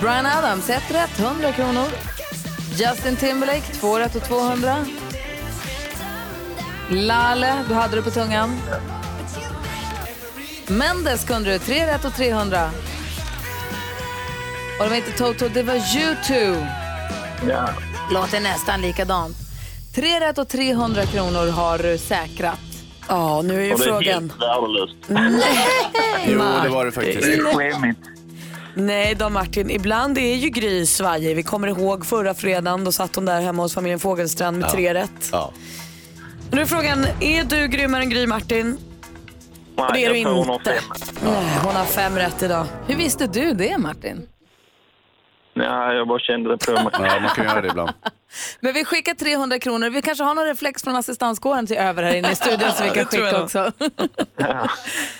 [0.00, 1.86] Brian Adams, ett rätt, 100 kronor.
[2.76, 4.76] Justin Timberlake, två rätt och 200.
[6.90, 8.58] Lale, du hade det på tungan.
[10.68, 12.70] Mendes kunde du, tre rätt och 300.
[14.78, 16.66] Och det var inte Toto, det var U2.
[17.48, 17.68] Ja.
[18.10, 19.36] Låter nästan likadant.
[19.94, 22.58] Tre rätt och 300 kronor har du säkrat.
[23.08, 24.30] Ja, nu är ju Och det är frågan.
[24.30, 24.96] helt värdelöst.
[26.26, 27.20] Jo, det var det faktiskt.
[27.22, 28.00] Det är skämmigt.
[28.74, 31.36] Nej då Martin, ibland är ju Gry svajig.
[31.36, 34.72] Vi kommer ihåg förra fredagen, då satt hon där hemma hos familjen Fogelstrand med Ja.
[34.72, 35.28] tre rätt.
[35.32, 35.52] Ja.
[36.50, 38.78] Nu är frågan, är du grymmare än Gry Martin?
[39.76, 40.70] Och det är du tror hon har inte.
[40.70, 41.08] fem.
[41.24, 42.66] Nej, hon har fem rätt idag.
[42.86, 44.26] Hur visste du det Martin?
[45.58, 46.90] Nej, jag bara kände det på mig.
[46.92, 47.90] Ja, man kan göra det ibland.
[48.60, 49.90] Men vi skickar 300 kronor.
[49.90, 52.90] Vi kanske har någon reflex från assistanskåren till över här inne i studion som vi
[52.90, 53.72] kan skicka också.
[54.36, 54.68] Ja.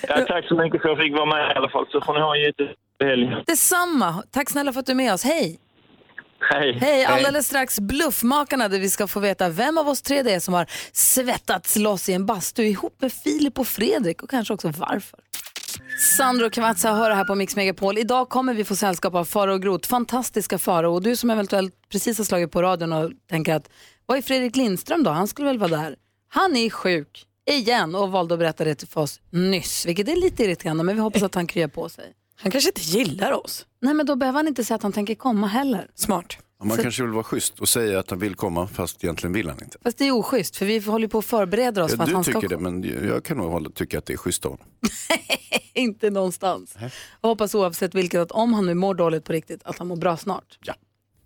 [0.08, 1.86] Ja, tack så mycket för att jag fick vara med i alla fall.
[1.92, 3.44] Så får ni ha en jättehelg.
[3.46, 4.22] Detsamma.
[4.30, 5.24] Tack snälla för att du är med oss.
[5.24, 5.58] Hej!
[6.50, 6.78] Hej.
[6.80, 7.04] Hej!
[7.04, 10.54] Alldeles strax Bluffmakarna där vi ska få veta vem av oss tre det är som
[10.54, 15.18] har svettats loss i en bastu ihop med Filip och Fredrik och kanske också varför.
[15.98, 17.98] Sandro Cavazza hör här på Mix Megapol.
[17.98, 20.94] Idag kommer vi få sällskap av Faro och Groth, fantastiska Faro.
[20.94, 23.70] Och du som eventuellt precis har slagit på radion och tänker att
[24.06, 25.10] vad är Fredrik Lindström då?
[25.10, 25.96] Han skulle väl vara där.
[26.28, 30.44] Han är sjuk igen och valde att berätta det för oss nyss, vilket är lite
[30.44, 32.12] irriterande men vi hoppas att han kryar på sig.
[32.36, 33.66] Han kanske inte gillar oss.
[33.80, 35.90] Nej men då behöver han inte säga att han tänker komma heller.
[35.94, 36.38] Smart.
[36.64, 39.48] Man Så- kanske vill vara schysst och säga att han vill komma fast egentligen vill
[39.48, 39.78] han inte.
[39.82, 42.14] Fast det är oschysst för vi håller på att förbereda oss för Ja, att du
[42.14, 44.50] han ska tycker det, men jag kan nog hålla, tycka att det är schysst av
[44.50, 44.66] honom.
[45.74, 46.76] inte någonstans.
[47.20, 49.96] Jag hoppas oavsett vilket att om han nu mår dåligt på riktigt att han mår
[49.96, 50.58] bra snart.
[50.62, 50.74] Ja.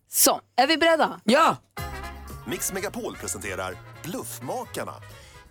[0.09, 1.21] Så, är vi beredda?
[1.25, 1.57] Ja!
[2.47, 4.95] Mix Megapol presenterar Bluffmakarna.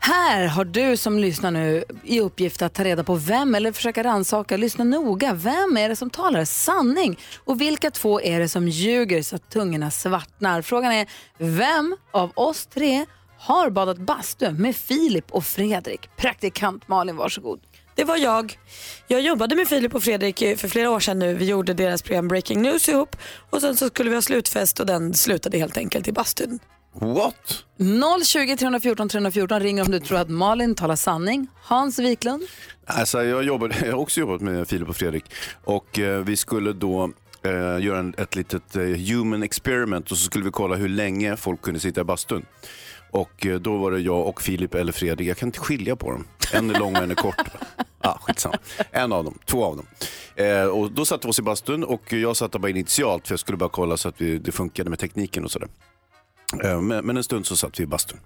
[0.03, 4.03] Här har du som lyssnar nu i uppgift att ta reda på vem, eller försöka
[4.03, 5.33] rannsaka, lyssna noga.
[5.33, 7.19] Vem är det som talar sanning?
[7.45, 10.61] Och vilka två är det som ljuger så att tungorna svartnar?
[10.61, 13.05] Frågan är, vem av oss tre
[13.37, 16.09] har badat bastu med Filip och Fredrik?
[16.17, 17.59] Praktikant Malin, varsågod.
[17.95, 18.57] Det var jag.
[19.07, 21.33] Jag jobbade med Filip och Fredrik för flera år sedan nu.
[21.33, 23.15] Vi gjorde deras program Breaking News ihop
[23.49, 26.59] och sen så skulle vi ha slutfest och den slutade helt enkelt i bastun.
[26.93, 27.63] What?
[28.25, 31.47] 020 314 314 ringer om du tror att Malin talar sanning.
[31.63, 32.43] Hans Wiklund.
[32.85, 35.25] Alltså, jag, jobbade, jag har också jobbat med Filip och Fredrik
[35.63, 37.11] och eh, vi skulle då
[37.43, 37.51] eh,
[37.85, 41.61] göra en, ett litet eh, human experiment och så skulle vi kolla hur länge folk
[41.61, 42.45] kunde sitta i bastun.
[43.11, 46.11] Och eh, då var det jag och Filip eller Fredrik, jag kan inte skilja på
[46.11, 46.27] dem.
[46.53, 47.35] En är lång och en är kort.
[48.03, 48.55] Ah, skitsamma.
[48.91, 49.85] En av dem, två av dem.
[50.35, 53.39] Eh, och då satte vi oss i bastun och jag satte bara initialt för jag
[53.39, 55.67] skulle bara kolla så att vi, det funkade med tekniken och sådär.
[56.63, 58.19] Eh, men, men en stund så satt vi i bastun.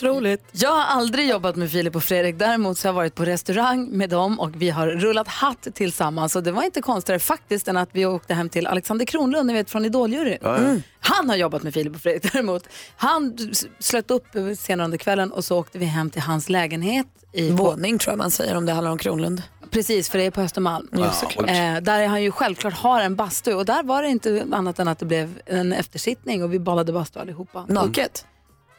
[0.00, 0.44] Troligt.
[0.52, 2.38] Jag har aldrig jobbat med Filip och Fredrik.
[2.38, 6.36] Däremot så har jag varit på restaurang med dem och vi har rullat hatt tillsammans.
[6.36, 9.52] Och det var inte konstigare faktiskt än att vi åkte hem till Alexander Kronlund, ni
[9.52, 10.38] vet från Idoljuryn.
[10.40, 10.56] Ja, ja.
[10.56, 10.82] Mm.
[11.00, 12.68] Han har jobbat med Filip och Fredrik däremot.
[12.96, 13.38] Han
[13.78, 14.26] slöt upp
[14.58, 17.06] senare under kvällen och så åkte vi hem till hans lägenhet.
[17.32, 19.42] I Våning tror jag man säger om det handlar om Kronlund.
[19.70, 20.88] Precis, för det är på Östermalm.
[20.92, 21.12] Ja,
[21.46, 24.88] eh, där han ju självklart har en bastu och där var det inte annat än
[24.88, 27.66] att det blev en eftersittning och vi badade bastu allihopa.
[27.68, 28.26] Naket?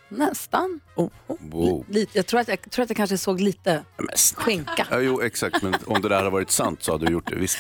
[0.10, 0.80] Nästan.
[1.40, 1.86] Wow.
[1.90, 3.84] Lite, jag, tror att jag tror att jag kanske såg lite
[4.36, 4.88] skinka.
[4.92, 7.36] Ja, jo, exakt, men om det där hade varit sant så hade du gjort det,
[7.36, 7.58] visst.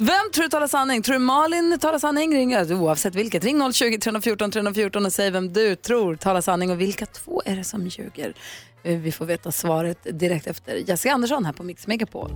[0.00, 1.02] Vem tror du talar sanning?
[1.02, 2.34] Tror du Malin talar sanning?
[2.34, 3.44] Ring oavsett vilket.
[3.44, 7.56] Ring 020 314 314 och säg vem du tror talar sanning och vilka två är
[7.56, 8.34] det som ljuger?
[8.82, 12.30] Eh, vi får veta svaret direkt efter Jessica Andersson här på Mix Megapol.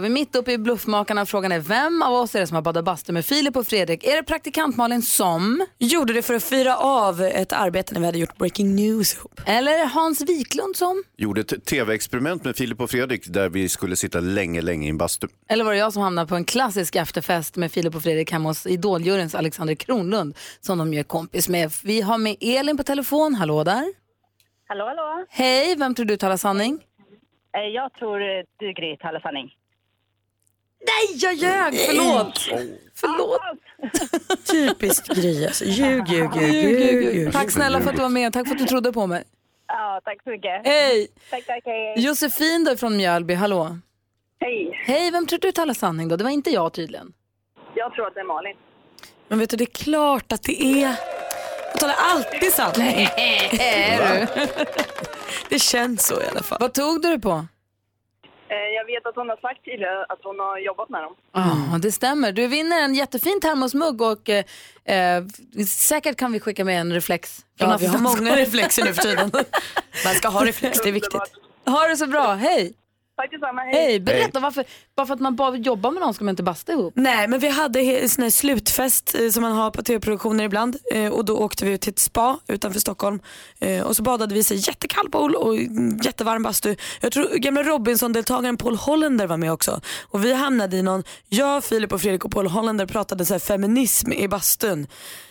[0.00, 1.26] Vi är mitt uppe i Bluffmakarna.
[1.26, 4.04] Frågan är vem av oss är det som har badat bastu med Filip och Fredrik?
[4.04, 8.06] Är det praktikant Malin som gjorde det för att fira av ett arbete när vi
[8.06, 9.40] hade gjort Breaking News ihop?
[9.46, 11.02] Eller Hans Wiklund som?
[11.16, 14.98] Gjorde ett tv-experiment med Filip och Fredrik där vi skulle sitta länge, länge i en
[14.98, 15.26] bastu.
[15.48, 18.48] Eller var det jag som hamnade på en klassisk efterfest med Filip och Fredrik hemma
[18.48, 21.72] hos Idoljuryns Alexander Kronlund som de är kompis med.
[21.84, 23.34] Vi har med Elin på telefon.
[23.34, 23.92] Hallå där.
[24.68, 25.24] Hallå, hallå.
[25.28, 26.78] Hej, vem tror du talar sanning?
[27.56, 29.50] Eh, Jag tror eh, du, Gry, talar sanning.
[30.86, 31.78] Nej, jag ljög!
[31.86, 32.38] Förlåt!
[32.94, 33.40] Förlåt.
[34.50, 35.64] Typiskt Gry alltså.
[35.64, 37.14] Ljug, ljug, ljug, Ljug, ljug, ljug.
[37.14, 37.32] ljug.
[37.32, 39.24] Tack snälla för att du var med tack för att du trodde på mig.
[39.66, 40.66] Ja, tack så mycket.
[40.66, 41.08] Hej!
[41.30, 41.94] Tack, tack, hej.
[41.96, 43.78] Josefin då från Mjölby, hallå.
[44.40, 44.82] Hej.
[44.86, 46.16] Hej, vem tror du talar sanning då?
[46.16, 47.12] Det var inte jag tydligen.
[47.74, 48.56] Jag tror att det är Malin.
[49.28, 50.94] Men vet du, det är klart att det är...
[51.72, 53.08] Jag talar alltid sanning.
[53.16, 54.46] Är du?
[55.48, 56.58] Det känns så i alla fall.
[56.60, 57.46] Vad tog du det på?
[58.50, 61.14] Eh, Jag vet att hon har sagt tidigare att hon har jobbat med dem.
[61.32, 62.32] Ja, det stämmer.
[62.32, 64.44] Du vinner en jättefin termosmugg och eh,
[64.84, 65.24] eh,
[65.68, 67.44] säkert kan vi skicka med en reflex.
[67.58, 69.30] Ja, vi har många reflexer nu för tiden.
[70.04, 71.22] Man ska ha reflex, det är viktigt.
[71.66, 72.72] Ha det så bra, hej!
[73.18, 73.74] Tack detsamma, hej.
[73.74, 74.64] Hej, berätta varför,
[74.96, 76.92] bara för att man bara jobbar med någon ska man inte basta ihop?
[76.96, 80.76] Nej, men vi hade he- sån här slutfest eh, som man har på tv-produktioner ibland
[80.94, 83.20] eh, och då åkte vi ut till ett spa utanför Stockholm
[83.60, 86.76] eh, och så badade vi i så här jättekall pool och mm, jättevarm bastu.
[87.00, 91.64] Jag tror gamla Robinson-deltagaren Paul Hollander var med också och vi hamnade i någon, jag,
[91.64, 94.86] Filip och Fredrik och Paul Hollander pratade så här feminism i bastun.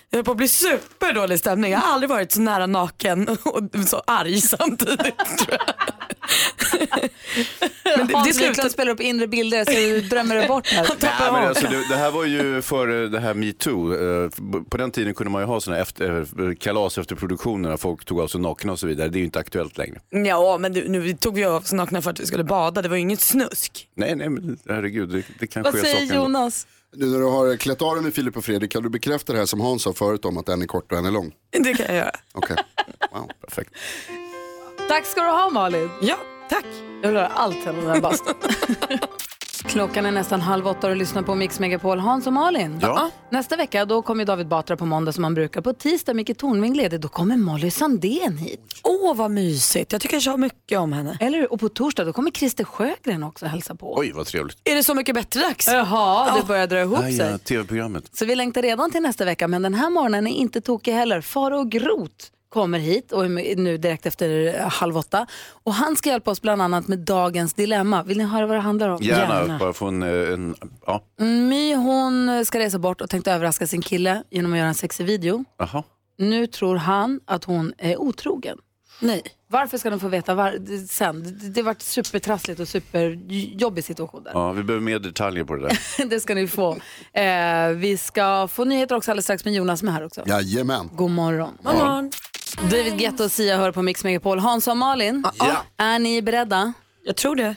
[0.10, 1.72] Jag höll på att bli superdålig stämning.
[1.72, 5.00] Jag har aldrig varit så nära naken och så arg samtidigt.
[5.38, 5.60] Tror jag.
[7.98, 10.88] Men det, Hans Wiklund spelar upp inre bilder så du drömmer det bort här.
[11.02, 13.93] Nej, men alltså, det, det här var ju före det här metoo.
[13.93, 14.30] Eh,
[14.70, 17.78] På den tiden kunde man ju ha såna efter, eh, kalas efter produktionerna.
[17.78, 19.08] Folk tog av sig nakna och så vidare.
[19.10, 20.00] Det är ju inte aktuellt längre.
[20.10, 22.82] Ja, men du, nu tog vi av oss nakna för att vi skulle bada.
[22.82, 23.88] Det var ju inget snusk.
[23.96, 25.10] Nej, nej, men herregud.
[25.10, 26.04] Det, det kan Vad ske säger saker.
[26.04, 26.15] ändå.
[26.15, 26.67] Jonas?
[27.00, 29.40] Nu när du har klätt av dig med Filip och Fredrik, kan du bekräfta det
[29.40, 31.32] här som Hans sa förut om att en är kort och en är lång?
[31.52, 32.12] Det kan jag göra.
[32.34, 32.58] Okej.
[33.12, 33.74] Wow, perfekt.
[34.88, 35.90] Tack ska du ha Malin.
[36.02, 36.18] Ja,
[36.50, 36.66] tack.
[37.02, 38.34] Jag vill höra allt om den här bastun.
[39.67, 41.99] Klockan är nästan halv åtta och du lyssnar på Mix Megapol.
[41.99, 42.80] Hans och Malin.
[42.82, 43.12] Ja.
[43.30, 45.62] Nästa vecka då kommer David Batra på måndag som han brukar.
[45.62, 46.99] På tisdag Micke Tornving ledig.
[47.01, 48.60] Då kommer Molly Sandén hit.
[48.84, 49.91] Åh vad mysigt.
[49.91, 51.17] Jag tycker så mycket om henne.
[51.21, 51.53] Eller?
[51.53, 53.97] Och på torsdag då kommer Christer Sjögren också hälsa på.
[53.97, 54.58] Oj, vad trevligt.
[54.63, 55.67] Är det Så mycket bättre dags?
[55.67, 57.17] Jaha, det börjar dra ihop sig.
[57.17, 58.03] ja, tv-programmet.
[58.17, 61.21] Så vi längtar redan till nästa vecka, men den här morgonen är inte tokig heller.
[61.21, 65.28] Faro Groth kommer hit och är med nu direkt efter eh, halv åtta.
[65.64, 68.04] Och han ska hjälpa oss bland annat med dagens dilemma.
[68.04, 69.02] Vill ni höra vad det handlar om?
[69.02, 70.56] Gärna, bara få en, eh, en
[70.86, 74.76] ja, My hon ska resa bort och tänkte överraska sin kille genom att göra en
[74.76, 75.46] sexig video.
[75.58, 75.84] jaha.
[76.18, 78.58] Nu tror han att hon är otrogen.
[79.00, 79.22] Nej.
[79.50, 81.24] Varför ska de få veta var- sen?
[81.24, 84.32] Det, det har varit supertrassligt och superjobbig situation där.
[84.34, 86.06] Ja, vi behöver mer detaljer på det där.
[86.10, 86.78] det ska ni få.
[87.14, 90.24] Eh, vi ska få nyheter också alldeles strax med Jonas som är här också.
[90.26, 90.90] Jajamän.
[90.94, 91.58] God morgon.
[92.56, 94.40] David Guetta och Sia hör på Mix Megapol.
[94.40, 95.64] Hans och Malin, Ja.
[95.78, 96.74] är ni beredda?
[97.06, 97.56] Jag tror det.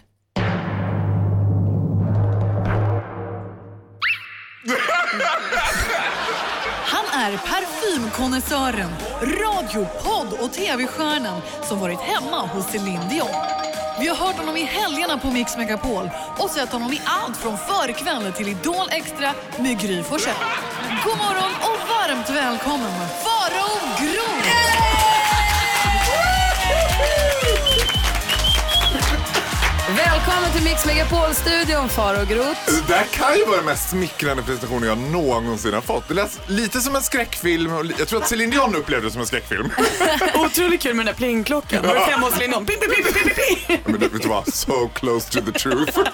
[6.87, 8.90] Han är parfymkonnässören,
[9.22, 13.29] radio, podd och tv-stjärnan som varit hemma hos Céline Dion.
[14.00, 17.59] Vi har hört honom i helgerna på Mix Megapol och sett honom i allt från
[17.59, 20.35] förkväll till Idol Extra med Gry Forssell.
[21.05, 22.92] God morgon och varmt välkommen
[23.24, 24.39] Farao Groth!
[29.96, 32.61] Välkommen till Mix Megapol-studion, Faro Groth.
[32.66, 36.09] Det där kan ju vara den mest smickrande presentationen jag någonsin har fått.
[36.09, 37.72] Det lät lite som en skräckfilm.
[37.98, 39.70] Jag tror att Céline Dion upplevde det som en skräckfilm.
[40.35, 41.87] Otroligt kul med den där plingklockan.
[41.87, 42.66] Var det hemma hos Lindon?
[42.66, 43.35] Ping, ping, ping, ping,
[43.66, 43.81] ping.
[43.85, 44.55] Men det, vet du vad?
[44.55, 45.98] So close to the truth.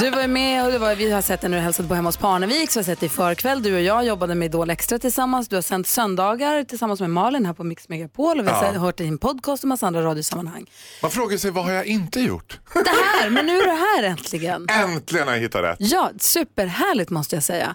[0.00, 2.08] Du var med och det var, vi har sett dig när du hälsade på hemma
[2.08, 3.62] hos Parnevik, så vi har sett dig i förkväll.
[3.62, 5.48] Du och jag jobbade med Idol Extra tillsammans.
[5.48, 8.78] Du har sänt söndagar tillsammans med Malin här på Mix Megapol och vi har Ja.
[8.80, 10.66] hört dig i en podcast och massa andra radiosammanhang.
[11.02, 12.58] Man frågar sig, vad har jag inte gjort?
[12.74, 14.66] Det här, men nu är du här äntligen.
[14.70, 15.76] Äntligen har jag hittat rätt.
[15.80, 17.74] Ja, superhärligt måste jag säga.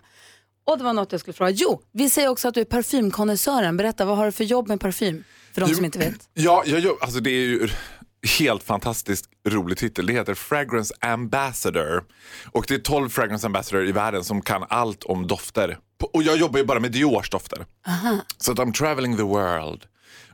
[0.65, 1.51] Och det var något jag skulle fråga.
[1.51, 3.77] Jo, vi säger också att du är parfymkonnässören.
[3.77, 5.23] Berätta, vad har du för jobb med parfym?
[5.53, 6.29] För de Jo, som inte vet.
[6.33, 7.69] Ja, jag, gör- alltså det är ju
[8.39, 10.05] helt fantastiskt rolig titel.
[10.05, 12.03] Det heter Fragrance Ambassador.
[12.51, 15.77] Och det är 12 Fragrance Ambassador i världen som kan allt om dofter.
[16.13, 17.65] Och jag jobbar ju bara med Diors dofter.
[17.87, 18.17] Aha.
[18.37, 19.83] Så att I'm traveling the world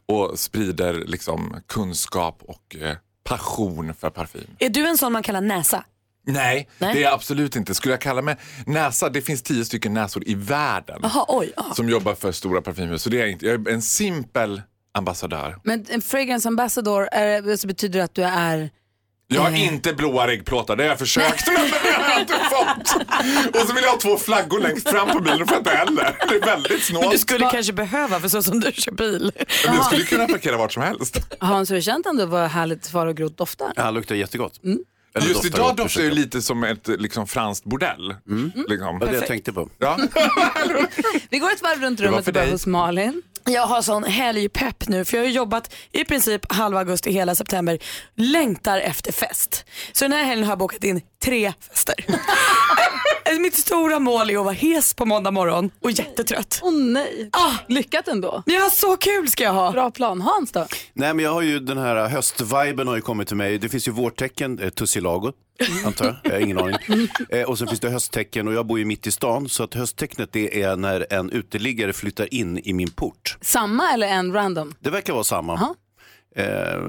[0.05, 4.55] och sprider liksom kunskap och eh, passion för parfym.
[4.59, 5.85] Är du en sån man kallar näsa?
[6.25, 6.93] Nej, Nej.
[6.93, 7.75] det är jag absolut inte.
[7.75, 11.53] Skulle jag kalla mig näsa, det finns tio stycken näsor i världen Jaha, oj.
[11.55, 11.73] ja.
[11.75, 13.01] som jobbar för stora parfymhus.
[13.01, 13.45] Så det är jag inte.
[13.45, 14.61] Jag är en simpel
[14.93, 15.57] ambassadör.
[15.63, 18.69] Men en fragrance ambassador är, så betyder det att du är...
[19.27, 22.95] Jag har inte blåa äggplåtar, det har jag försökt men det har jag inte fått.
[23.61, 26.17] Och så vill jag ha två flaggor längst fram på bilen, det jag inte heller.
[26.29, 27.05] Det är väldigt snålt.
[27.05, 29.31] Men du skulle kanske behöva för så som du kör bil.
[29.65, 31.19] Men jag skulle kunna parkera vart som helst.
[31.39, 33.73] Hans, har du känt ändå vad härligt Faro Groth doftar?
[33.75, 34.63] Ja, luktar jättegott.
[34.63, 34.79] Mm.
[35.15, 38.15] Eller Just doftar idag gott, doftar det lite som ett liksom, franskt bordell.
[38.69, 38.99] Liksom.
[38.99, 39.69] Det var det jag tänkte på.
[39.79, 39.97] Ja.
[41.29, 42.51] Vi går ett varv runt Det rummet för och börjar dig.
[42.53, 43.21] hos Malin.
[43.45, 47.79] Jag har sån helgpepp nu för jag har jobbat i princip halva augusti, hela september.
[48.15, 49.65] Längtar efter fest.
[49.93, 51.95] Så den här helgen har jag bokat in tre fester.
[53.39, 56.59] Mitt stora mål är att vara hes på måndag morgon och jättetrött.
[56.63, 58.43] Åh nej, Ah, lyckat ändå.
[58.45, 59.71] ja, så kul ska jag ha.
[59.71, 60.21] Bra plan.
[60.21, 60.67] Hans då?
[60.93, 63.57] Nej, men jag har ju den här höstviben har ju kommit till mig.
[63.57, 65.31] Det finns ju vårtecken, eh, tussilago,
[65.85, 66.15] antar jag.
[66.23, 66.77] Jag har ingen aning.
[67.29, 69.49] Eh, och sen finns det hösttecken och jag bor ju mitt i stan.
[69.49, 73.37] Så att hösttecknet det är när en uteliggare flyttar in i min port.
[73.41, 74.73] Samma eller en random?
[74.79, 75.53] Det verkar vara samma.
[75.53, 75.75] Aha.
[76.35, 76.81] Eh,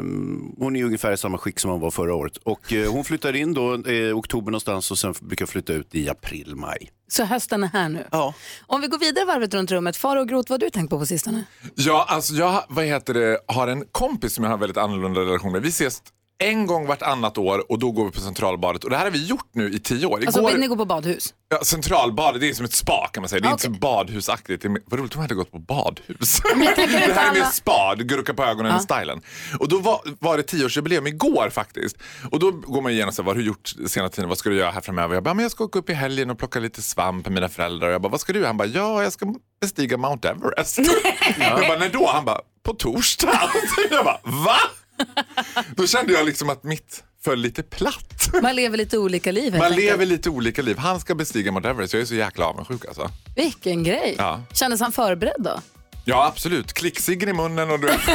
[0.58, 2.36] hon är ungefär i samma skick som hon var förra året.
[2.36, 5.94] Och eh, hon flyttar in då eh, i oktober någonstans och sen brukar flytta ut
[5.94, 6.90] i april, maj.
[7.08, 8.06] Så hösten är här nu.
[8.10, 8.34] Ja.
[8.66, 9.96] Om vi går vidare varvet runt rummet.
[9.96, 11.44] Faro Groth, vad har du tänkt på på sistone?
[11.74, 15.20] Ja, alltså jag vad heter det, har en kompis som jag har en väldigt annorlunda
[15.20, 15.62] relation med.
[15.62, 16.02] Vi ses
[16.50, 19.26] en gång vartannat år och då går vi på Centralbadet och det här har vi
[19.26, 20.16] gjort nu i tio år.
[20.26, 21.34] Alltså Igår- vill ni gå på badhus?
[21.48, 23.40] Ja, centralbadet, det är som ett spa kan man säga.
[23.40, 23.74] Det är inte Okej.
[23.76, 24.62] så badhusaktigt.
[24.62, 26.40] Det är, vad roligt om jag hade gått på badhus.
[26.56, 28.78] det inte här är mer spa, du gurka på ögonen Ja.
[28.98, 29.22] stilen.
[29.60, 31.96] Och då var, var det tioårsjubileum igår faktiskt.
[32.30, 34.48] Och då går man igenom så här, vad har du gjort senaste tiden, vad ska
[34.50, 35.14] du göra här framöver?
[35.14, 37.48] Jag bara, men jag ska åka upp i helgen och plocka lite svamp med mina
[37.48, 37.88] föräldrar.
[37.88, 38.46] Och jag bara, vad ska du?
[38.46, 40.78] Han bara, ja jag ska bestiga Mount Everest.
[41.38, 42.06] Jag bara, när då?
[42.12, 43.50] Han bara, på torsdag.
[43.90, 44.56] jag bara, va?
[45.76, 48.28] Då kände jag liksom att mitt föll lite platt.
[48.42, 49.84] Man lever lite olika liv helt Man enkelt.
[49.86, 50.78] lever lite olika liv.
[50.78, 51.92] Han ska bestiga Mount Everest.
[51.94, 53.10] Jag är så jäkla avundsjuk alltså.
[53.36, 54.14] Vilken grej.
[54.18, 54.40] Ja.
[54.52, 55.60] Kändes han förberedd då?
[56.04, 56.72] Ja, absolut.
[56.72, 58.00] Klickciggen i munnen och du vet,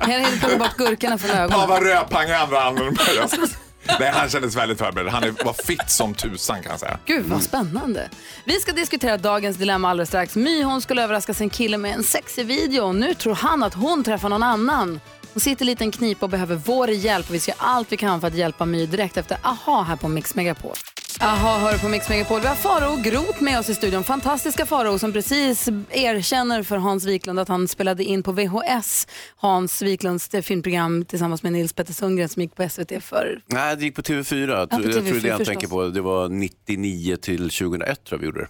[0.00, 1.50] Han hinner plocka bort gurkorna från ögonen.
[1.50, 2.96] pava rödpang i andra handen.
[4.00, 5.08] Nej, han kändes väldigt förberedd.
[5.12, 6.98] Han var fit som tusan kan jag säga.
[7.06, 8.08] Gud vad spännande.
[8.44, 10.36] Vi ska diskutera dagens dilemma alldeles strax.
[10.36, 14.04] My hon skulle överraska sin kille med en sexig video nu tror han att hon
[14.04, 15.00] träffar någon annan.
[15.32, 17.92] Hon sitter lite i en knipa och behöver vår hjälp och vi ska göra allt
[17.92, 20.74] vi kan för att hjälpa My direkt efter AHA här på Mix Megapol.
[21.20, 22.40] AHA hör på Mix Megapol.
[22.40, 24.04] Vi har Faro Groth med oss i studion.
[24.04, 29.06] Fantastiska Faro som precis erkänner för Hans Wiklund att han spelade in på VHS
[29.36, 33.76] Hans Wiklunds eh, filmprogram tillsammans med Nils Petter Sundgren som gick på SVT för Nej,
[33.76, 34.46] det gick på TV4.
[34.46, 35.88] på jag tror det är det TV4 han tänker på.
[35.88, 38.48] Det var 99 till 2001 tror jag vi gjorde det.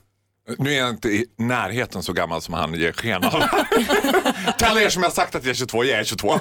[0.59, 3.31] Nu är jag inte i närheten så gammal som han ger sken av.
[4.59, 6.41] Till alla er som har sagt att jag är 22, jag är 22.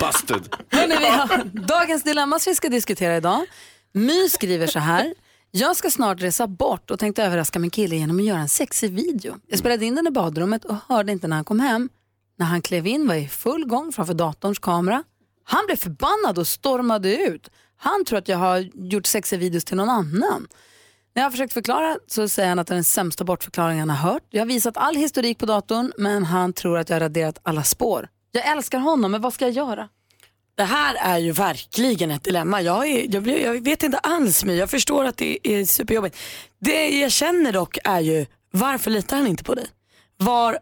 [0.00, 0.56] Busted.
[0.70, 3.46] Hörrni, vi har dagens dilemma som vi ska diskutera idag.
[3.92, 5.14] My skriver så här.
[5.50, 8.92] Jag ska snart resa bort och tänkte överraska min kille genom att göra en sexig
[8.92, 9.36] video.
[9.46, 11.88] Jag spelade in den i badrummet och hörde inte när han kom hem.
[12.38, 15.04] När han klev in var jag i full gång framför datorns kamera.
[15.44, 17.50] Han blev förbannad och stormade ut.
[17.76, 20.46] Han tror att jag har gjort sexiga videos till någon annan.
[21.14, 23.98] När jag har försökt förklara så säger han att det är den sämsta bortförklaringen han
[23.98, 24.22] har hört.
[24.30, 27.62] Jag har visat all historik på datorn men han tror att jag har raderat alla
[27.62, 28.08] spår.
[28.32, 29.88] Jag älskar honom men vad ska jag göra?
[30.54, 32.62] Det här är ju verkligen ett dilemma.
[32.62, 36.16] Jag, är, jag, blir, jag vet inte alls My, Jag förstår att det är superjobbigt.
[36.58, 39.66] Det jag känner dock är ju varför litar han inte på dig?
[40.16, 40.58] Var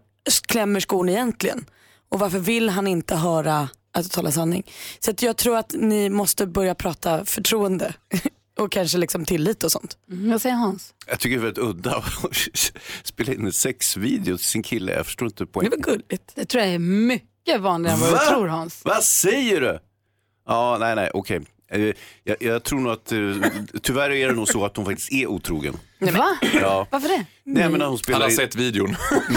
[0.47, 1.67] klämmer skon egentligen?
[2.09, 4.63] Och varför vill han inte höra att du talar sanning?
[5.01, 7.95] Så att jag tror att ni måste börja prata förtroende
[8.59, 9.97] och kanske liksom tillit och sånt.
[10.11, 10.95] Mm, vad säger Hans?
[11.07, 12.73] Jag tycker det är väldigt udda att
[13.03, 14.93] spela in en sexvideo till sin kille.
[14.93, 15.71] Jag förstår inte poängen.
[15.71, 16.33] Det var gulligt.
[16.35, 18.81] Det tror jag är mycket vanligare än vad du tror Hans.
[18.85, 19.79] Vad säger du?
[20.47, 21.41] Ja, nej, nej, okej.
[21.73, 21.93] Eh,
[22.25, 23.19] Jag, jag tror nog att, eh,
[23.83, 25.77] tyvärr är det nog så att hon faktiskt är otrogen.
[26.01, 26.39] Va?
[26.61, 26.87] Ja.
[26.91, 27.25] Varför det?
[27.45, 28.97] Nej, men när hon spelar Han har in- sett videon.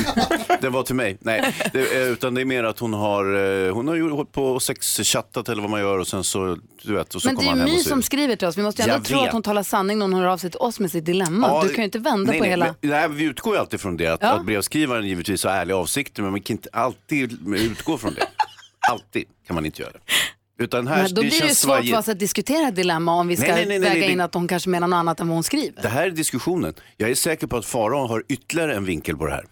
[0.61, 1.17] Den var till mig.
[1.21, 4.45] Nej, det, eh, utan det är mer att hon har, hon har ju hållit på
[4.45, 7.45] och sexchattat eller vad man gör och sen så, du vet, och så Men det
[7.45, 8.57] är ju My som skriver till oss.
[8.57, 9.27] Vi måste ju Jag ändå tro vet.
[9.27, 11.47] att hon talar sanning när hon hör av sig till oss med sitt dilemma.
[11.47, 12.75] Ja, du kan ju inte vända nej, på nej, hela...
[12.81, 14.29] Men, nej, vi utgår ju alltid från det, att, Ja.
[14.29, 18.27] att brevskrivaren givetvis har ärliga avsikter, men man kan inte alltid utgå från det.
[18.91, 19.99] Alltid kan man inte göra det.
[20.57, 23.13] Utan här, Men då det blir det ju svårt för oss att diskutera ett dilemma
[23.13, 24.97] om vi ska Nej, nej, nej, nej, väga nej, in att hon kanske menar något
[24.97, 25.81] annat än vad hon skriver.
[25.81, 26.73] Det här är diskussionen.
[26.97, 29.45] Jag är säker på att Farao har ytterligare en vinkel på det här.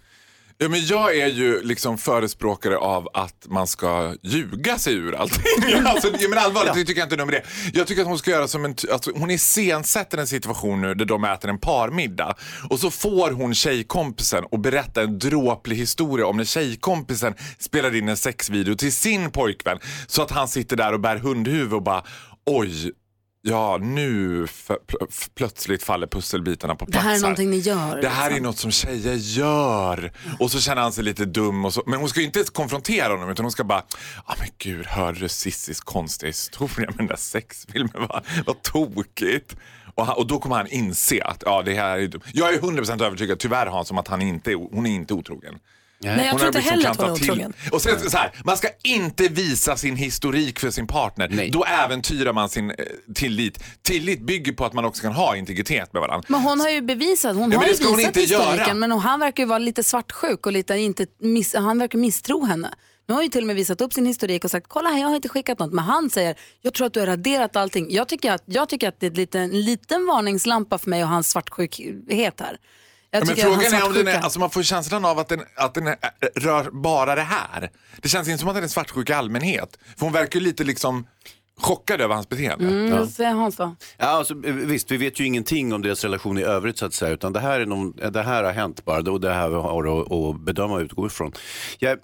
[0.58, 5.44] Ja, men jag är ju liksom förespråkare av att man ska ljuga sig ur allting.
[5.86, 7.44] alltså, ja, men allvarligt, det tycker jag inte är nummer det.
[7.74, 11.06] Jag tycker att hon ska göra som en, alltså, hon iscensätter en situation nu där
[11.06, 12.36] de äter en parmiddag
[12.70, 18.10] och så får hon tjejkompisen och berätta en dråplig historia om när tjejkompisen spelade in
[18.10, 22.04] en sexvideo till sin pojkvän så att han sitter där och bär hundhuvud och bara
[22.46, 22.92] oj,
[23.46, 24.48] ja nu
[25.36, 28.02] plötsligt faller pusselbitarna på Det plats här är någonting ni gör.
[28.02, 28.46] det här är liksom.
[28.46, 30.12] något som tjejer gör.
[30.40, 31.66] Och så känner han sig lite dum.
[31.66, 31.84] Och så.
[31.86, 33.84] Men hon ska ju inte konfrontera honom utan hon ska bara,
[34.26, 38.08] ah, men gud hörde du Cissis konstiga historia med den där sexfilmen?
[38.10, 39.56] Vad, vad tokigt.
[39.96, 42.22] Och, han, och då kommer han inse att ja, det här är dumt.
[42.34, 45.60] Jag är 100% övertygad, tyvärr Hans, om att han inte är, hon är inte otrogen.
[46.04, 47.54] Nej, jag Hon tror har inte liksom heller att hon är otrogen.
[47.72, 51.50] Och sen, så här, man ska inte visa sin historik för sin partner.
[51.52, 52.76] Då äventyrar man sin eh,
[53.16, 53.64] tillit.
[53.82, 56.26] Tillit bygger på att man också kan ha integritet med varandra.
[56.30, 58.44] Men hon har ju bevisat, hon Ja, men har ju ska hon visat inte göra.
[58.44, 62.46] historiken men han verkar ju vara lite svartsjuk och lite inte miss, han verkar misstro
[62.46, 62.74] henne.
[63.08, 65.00] Nu har han ju till och med visat upp sin historik och sagt kolla här
[65.00, 67.88] jag har inte skickat något men han säger jag tror att du har raderat allting.
[67.92, 71.04] Jag tycker att, jag tycker att det är ett liten, en liten varningslampa för mig
[71.04, 72.58] och hans svartsjukhet här.
[73.14, 75.42] Jag Ja, men frågan är om den är, alltså man får känslan av att den,
[75.56, 75.96] att den är,
[76.36, 77.72] rör bara det här.
[78.02, 79.78] Det känns inte som att den är svartsjuk i allmänhet.
[79.98, 81.08] För hon verkar ju lite liksom
[81.58, 82.66] chockad över hans beteende.
[82.68, 83.76] Mm, vad säger Hans då?
[83.98, 87.12] Ja, alltså, visst, vi vet ju ingenting om deras relation i övrigt så att säga,
[87.12, 90.02] utan det här, är någon, det här har hänt bara och det här vi har
[90.02, 91.32] att, att bedöma och utgå ifrån.
[91.80, 92.00] Jag,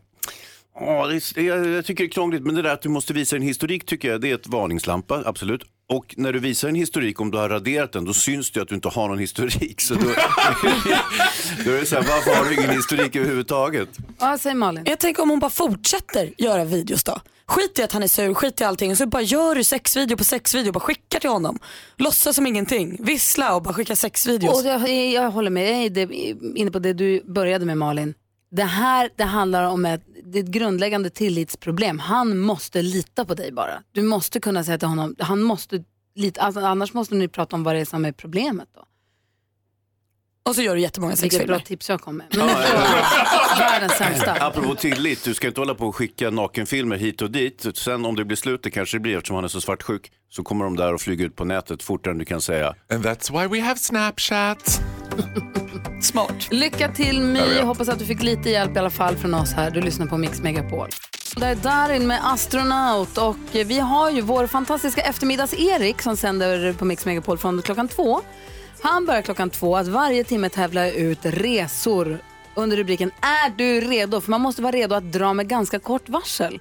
[0.80, 3.14] ja, det, är- jag, jag tycker det är krångligt, men det där att du måste
[3.14, 5.62] visa en historik tycker jag, det är ett varningslampa, absolut.
[5.90, 8.68] Och när du visar en historik, om du har raderat den, då syns det att
[8.68, 9.82] du inte har någon historik.
[9.82, 10.02] Så då,
[11.66, 13.90] då är det så här, varför har du ingen historik överhuvudtaget?
[14.18, 14.84] Vad säger Malin?
[14.86, 17.20] Jag tänker om hon bara fortsätter göra videos då.
[17.46, 18.96] Skit i att han är sur, skit i allting.
[18.96, 21.60] Så bara gör du sexvideo på sexvideo, bara skicka till honom.
[21.98, 22.98] Låtsas som ingenting.
[23.00, 24.62] Vissla och bara skicka sexvideos.
[24.62, 28.14] Och jag, jag håller med, jag är inne på det du började med Malin.
[28.52, 32.00] Det här det handlar om ett, det är ett grundläggande tillitsproblem.
[32.00, 33.84] Han måste lita på dig bara.
[33.92, 35.84] Du måste kunna säga till honom, han måste
[36.16, 38.86] lita, alltså, annars måste ni prata om vad det är som är problemet då.
[40.44, 41.48] Och så gör du jättemånga Vilket sexfilmer.
[41.58, 42.28] bra tips jag kom med.
[42.38, 42.48] Men
[43.60, 44.32] världens sämsta.
[44.46, 47.66] Apropå tillit, du ska inte hålla på och skicka nakenfilmer hit och dit.
[47.74, 50.44] Sen om det blir slut, det kanske det blir eftersom han är så svartsjuk, så
[50.44, 52.76] kommer de där och flyga ut på nätet fortare än du kan säga.
[52.94, 54.82] And that's why we have Snapchat.
[56.02, 56.48] Smart.
[56.52, 57.62] Lycka till Jag My.
[57.62, 59.72] Hoppas att du fick lite hjälp i alla fall från oss här.
[59.72, 60.88] Du lyssnar på Mix Megapol.
[61.36, 66.86] Det är Darin med Astronaut och vi har ju vår fantastiska eftermiddags-Erik som sänder på
[66.86, 68.22] Mix Megapol från klockan två.
[68.82, 72.20] Han börjar klockan två att varje timme tävla ut resor
[72.56, 74.22] under rubriken Är du redo?
[74.22, 76.60] För man måste vara redo att dra med ganska kort varsel.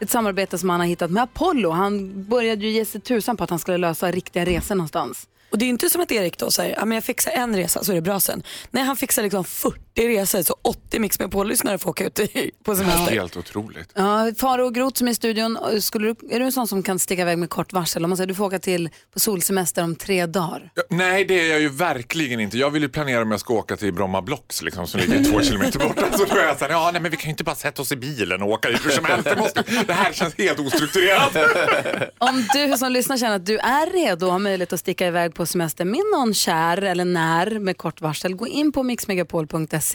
[0.00, 1.70] Ett samarbete som han har hittat med Apollo.
[1.70, 5.28] Han började ju ge sig tusan på att han skulle lösa riktiga resor någonstans.
[5.50, 7.84] Och det är inte som att Erik då säger, ja, men jag fixar en resa
[7.84, 8.42] så är det bra sen.
[8.70, 12.50] Nej, han fixar liksom 40 resor så 80 Mix med lyssnare får åka ut i-
[12.64, 13.14] på semester.
[13.14, 13.90] Helt otroligt.
[13.94, 16.82] Ja, Faro och Groth som är i studion, skulle du, är du en sån som
[16.82, 18.04] kan sticka iväg med kort varsel?
[18.04, 20.70] Om man säger du får åka till på solsemester om tre dagar.
[20.74, 22.58] Ja, Nej, det är jag ju verkligen inte.
[22.58, 25.40] Jag vill ju planera om jag ska åka till Bromma Blocks liksom, som ligger två
[25.42, 26.12] kilometer borta.
[26.12, 27.92] Så då är jag såhär, ja nej men vi kan ju inte bara sätta oss
[27.92, 29.24] i bilen och åka hur som helst.
[29.24, 31.36] Det, måste, det här känns helt ostrukturerat.
[32.18, 35.34] Om du som lyssnar känner att du är redo och har möjlighet att sticka iväg
[35.34, 39.87] på semester med någon kär eller när med kort varsel, gå in på mixmegapol.se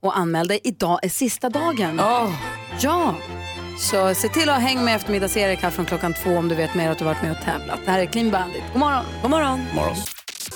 [0.00, 0.60] och anmäl dig.
[0.64, 2.00] Idag är sista dagen.
[2.80, 3.14] Ja,
[3.78, 6.90] så se till att hänga med eftermiddags-Erik här från klockan två om du vet mer
[6.90, 7.80] att du varit med och tävlat.
[7.84, 8.62] Det här är Clean Bandit.
[8.72, 9.04] God morgon.
[9.22, 9.60] God morgon.
[9.74, 9.96] Morgon.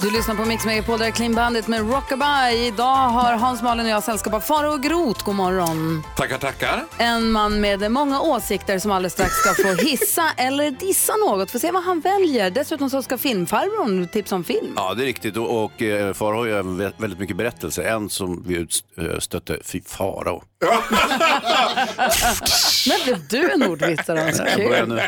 [0.00, 2.66] Du lyssnar på Mix Megapol, där är Clean Bandit med Rockabye.
[2.66, 5.24] Idag har Hans Malin och jag sällskap av Faro och Groth.
[5.24, 6.02] God morgon.
[6.16, 6.84] Tackar, tackar.
[6.98, 11.50] En man med många åsikter som alldeles strax ska få hissa eller dissa något.
[11.50, 12.50] Får se vad han väljer.
[12.50, 14.72] Dessutom så ska filmfarbrorn tipsa om film.
[14.76, 15.36] Ja, det är riktigt.
[15.36, 16.62] Och, och eh, Farao har ju
[16.98, 17.82] väldigt mycket berättelser.
[17.82, 20.42] En som vi utstötte, fy Farao.
[22.86, 24.32] När blev du en ordvitsare?
[24.38, 25.02] Jag kul.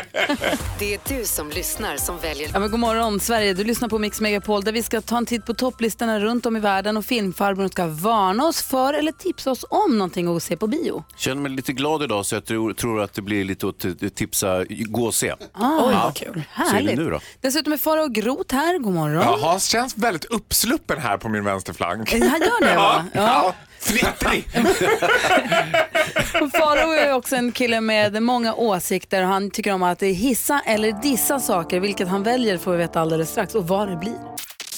[0.79, 3.99] Det är du som lyssnar som väljer Ja, men god morgon Sverige, du lyssnar på
[3.99, 7.05] Mix Megapol där vi ska ta en titt på topplistorna runt om i världen och
[7.05, 11.03] filmfarbrorn ska varna oss för eller tipsa oss om någonting att se på bio.
[11.17, 14.63] Känner mig lite glad idag så jag tror, tror att det blir lite att tipsa,
[14.69, 15.31] gå och se.
[15.31, 16.01] Ah, Ja.
[16.03, 16.43] vad kul.
[16.55, 16.97] Så är det Härligt.
[16.97, 17.19] nu då?
[17.41, 19.21] Dessutom är Farao Groth här, god morgon.
[19.21, 22.11] Ja, Hans känns väldigt uppsluppen här på min vänsterflank.
[22.11, 23.05] Han gör det, va?
[23.13, 23.21] Ja.
[23.21, 23.53] Ja.
[23.89, 24.07] Ja.
[24.19, 24.47] Fnittrig.
[26.51, 31.39] Farao är också en kille med många åsikter han tycker om att hissa eller dissa
[31.39, 31.79] saker.
[31.79, 34.17] Vilket han väljer får vi veta alldeles strax och vad det blir.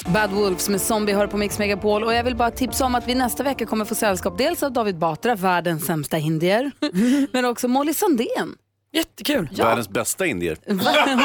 [0.05, 3.07] Bad Wolves med Zombie hör på Mix Megapol och jag vill bara tipsa om att
[3.07, 6.72] vi nästa vecka kommer få sällskap dels av David Batra, världens sämsta indier,
[7.34, 8.55] men också Molly Sandén.
[8.91, 9.49] Jättekul.
[9.57, 10.57] Världens bästa indier.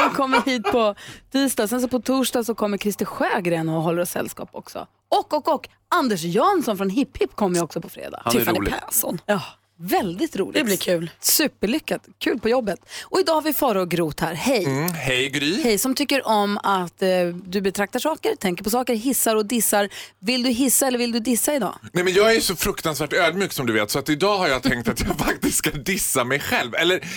[0.03, 0.95] Hon kommer hit på
[1.31, 4.87] tisdag, sen så på torsdag så kommer Christer Sjögren och håller oss sällskap också.
[5.19, 8.21] Och, och, och Anders Jansson från Hipp Hipp kommer ju också på fredag.
[8.25, 8.73] Han är Tiffany rolig.
[8.73, 9.21] Persson.
[9.25, 9.41] Ja,
[9.77, 10.53] väldigt roligt.
[10.55, 11.09] Det blir kul.
[11.19, 12.01] Superlyckat.
[12.19, 12.79] Kul på jobbet.
[13.03, 14.33] Och idag har vi Faro och Groth här.
[14.33, 14.65] Hej.
[14.65, 15.61] Mm, hej Gry.
[15.63, 17.09] Hej, som tycker om att eh,
[17.45, 19.89] du betraktar saker, tänker på saker, hissar och dissar.
[20.19, 21.75] Vill du hissa eller vill du dissa idag?
[21.93, 24.47] Nej men jag är ju så fruktansvärt ödmjuk som du vet så att idag har
[24.47, 26.75] jag tänkt att jag faktiskt ska dissa mig själv.
[26.75, 27.07] Eller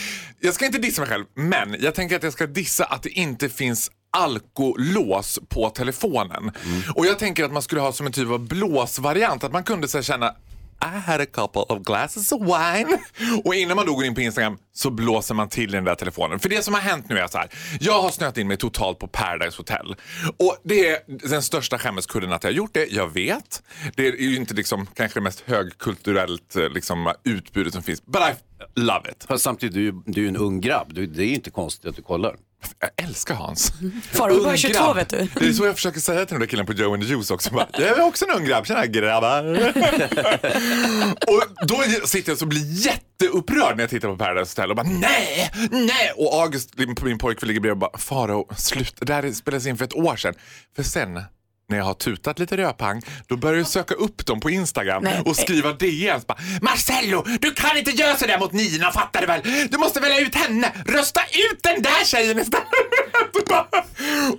[0.40, 3.10] jag ska inte dissa mig själv men jag tänker att jag ska dissa att det
[3.10, 6.52] inte finns alkolås på telefonen.
[6.94, 9.88] Och jag tänker att man skulle ha som en typ av blåsvariant att man kunde
[9.88, 10.34] så här känna
[10.80, 12.98] I had a couple of glasses of wine.
[13.44, 15.94] Och innan man då går in på Instagram så blåser man till i den där
[15.94, 16.38] telefonen.
[16.38, 17.48] För det som har hänt nu är så här.
[17.80, 19.96] Jag har snöat in mig totalt på Paradise Hotel.
[20.36, 20.98] Och det är
[21.28, 22.86] den största skämmeskudden att jag har gjort det.
[22.92, 23.62] Jag vet.
[23.94, 28.06] Det är ju inte liksom kanske det mest högkulturellt eh, liksom, utbudet som finns.
[28.06, 29.24] But I love it.
[29.28, 30.94] Fast samtidigt, du, du är ju en ung grabb.
[30.94, 32.36] Du, det är ju inte konstigt att du kollar.
[32.80, 33.72] Jag älskar Hans.
[34.12, 34.96] Farao är bara Ung 22 grabb.
[34.96, 35.28] vet du.
[35.34, 37.30] Det är så jag försöker säga till den där killen på Joe and the Juice
[37.30, 37.54] också.
[37.54, 39.44] Bara, jag är också en ung grabb, tjena grabbar.
[41.26, 44.76] och då sitter jag så och blir jätteupprörd när jag tittar på Paradise Hotel och
[44.76, 46.12] bara nej, nej.
[46.16, 49.04] Och August, min pojkvän ligger bredvid och bara Faro, sluta.
[49.04, 50.34] Det här spelades in för ett år sedan.
[50.76, 51.20] För sen
[51.68, 55.22] när jag har tutat lite röpang, då börjar jag söka upp dem på Instagram Nej.
[55.26, 56.26] och skriva DMs.
[56.26, 59.68] Bara, Marcello, du kan inte göra sådär mot Nina, fattar du väl?
[59.70, 60.72] Du måste välja ut henne.
[60.86, 62.68] Rösta ut den där tjejen istället.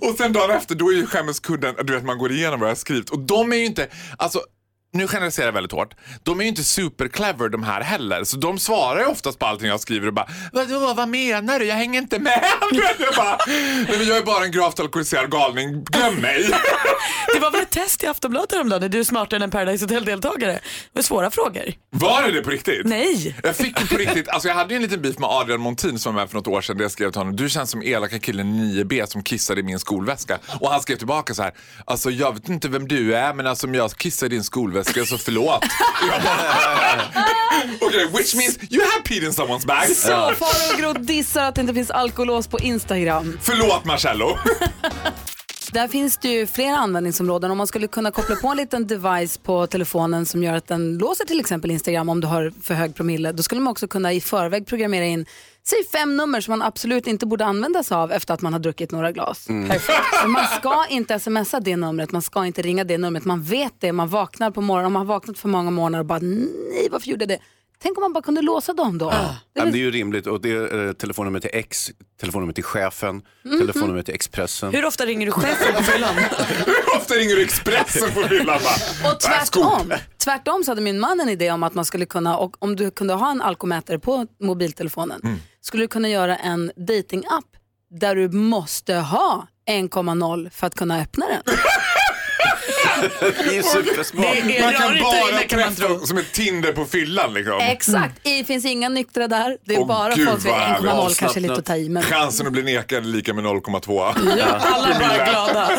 [0.00, 2.74] och sen dagen efter, då är ju skämmeskudden, du vet man går igenom vad jag
[2.74, 3.10] har skrivit.
[3.10, 4.40] Och de är ju inte, alltså
[4.92, 5.94] nu generaliserar jag väldigt hårt.
[6.22, 8.24] De är ju inte super clever de här heller.
[8.24, 11.64] Så de svarar ju oftast på allting jag skriver och bara Vadå, vad menar du?
[11.64, 12.44] Jag hänger inte med.
[12.98, 15.84] Jag, bara, Nej, men jag är bara en gravt alkoholiserad galning.
[15.84, 16.50] Glöm mig.
[17.34, 18.82] Det var väl ett test i Aftonbladet häromdagen.
[18.82, 20.60] Är du smartare än en Paradise Hotel-deltagare?
[20.92, 21.72] Var svåra frågor.
[21.90, 22.80] Var det det på riktigt?
[22.84, 23.36] Nej.
[23.42, 25.98] Jag fick ju på riktigt, alltså jag hade ju en liten beef med Adrian Montin
[25.98, 27.82] som var med för något år sedan där jag skrev till honom, du känns som
[27.82, 30.38] elaka killen i 9B som kissade i min skolväska.
[30.60, 31.52] Och han skrev tillbaka så här,
[31.84, 34.79] alltså jag vet inte vem du är men alltså om jag kissar i din skolväska
[34.84, 35.64] så förlåt.
[36.10, 37.02] Jag bara,
[37.80, 39.88] Okej, which means you have peed in someone's bag.
[39.88, 43.38] Så Faro och Groth dissar att det inte finns alkolås på Instagram.
[43.42, 44.38] Förlåt Marcello.
[45.72, 47.50] där finns det ju flera användningsområden.
[47.50, 50.98] Om man skulle kunna koppla på en liten device på telefonen som gör att den
[50.98, 54.12] låser till exempel Instagram om du har för hög promille, då skulle man också kunna
[54.12, 55.26] i förväg programmera in
[55.64, 58.60] Säg fem nummer som man absolut inte borde använda sig av efter att man har
[58.60, 59.46] druckit några glas.
[59.46, 60.24] Perfekt.
[60.24, 63.24] Och Man ska inte smsa det numret, man ska inte ringa det numret.
[63.24, 66.06] Man vet det, man vaknar på morgonen, om man har vaknat för många morgnar och
[66.06, 67.38] bara nej varför gjorde jag det?
[67.82, 69.10] Tänk om man bara kunde låsa dem då.
[69.12, 72.64] Ja, men det är ju rimligt och det är eh, telefonnummer till X, telefonnummer till
[72.64, 73.58] chefen, Mhm.
[73.58, 74.72] telefonnummer till Expressen.
[74.74, 76.14] Hur ofta ringer du chefen på fyllan?
[76.66, 78.60] Hur ofta ringer du Expressen på fyllan?
[79.12, 79.92] Och tvärtom,
[80.24, 82.90] tvärtom så hade min man en idé om att man skulle kunna, och om du
[82.90, 85.38] kunde ha en alkomätare på mobiltelefonen, Mm.
[85.60, 87.44] skulle du kunna göra en datingapp
[87.90, 91.42] där du måste ha 1,0 för att kunna öppna den.
[93.20, 94.26] Det är supersmart.
[94.60, 97.58] Man kan bara träffa som ett Tinder på fyllan liksom.
[97.60, 99.58] Exakt, det finns inga nyktra där.
[99.64, 100.90] Det är Åh, bara gud, folk härligt.
[100.90, 101.88] 1,0 kanske lite att ta i.
[101.88, 102.02] Men...
[102.02, 104.02] Chansen att bli nekad är lika med 0,2.
[104.60, 105.70] alla bara glada.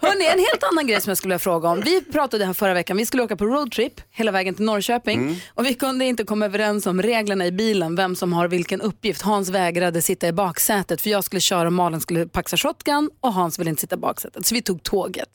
[0.00, 1.80] Hörrni, en helt annan grej som jag skulle vilja fråga om.
[1.80, 5.36] Vi pratade här förra veckan, vi skulle åka på roadtrip hela vägen till Norrköping Mm.
[5.54, 9.22] och vi kunde inte komma överens om reglerna i bilen, vem som har vilken uppgift.
[9.22, 13.32] Hans vägrade sitta i baksätet för jag skulle köra och Malin skulle paxa shotgun och
[13.32, 14.46] Hans ville inte sitta i baksätet.
[14.46, 15.28] Så vi tog tåget.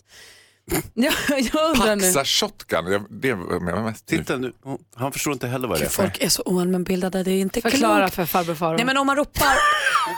[0.94, 2.14] Jag, jag undrar nu.
[2.14, 4.54] Paxa shotgun, det var jag mest Titta nu,
[4.96, 5.90] han förstår inte heller vad det är.
[5.90, 8.16] Folk är så oallmänbildade, det är inte Förklara klokt.
[8.16, 8.76] för farbror Faro.
[8.76, 9.58] Nej men om man ropar,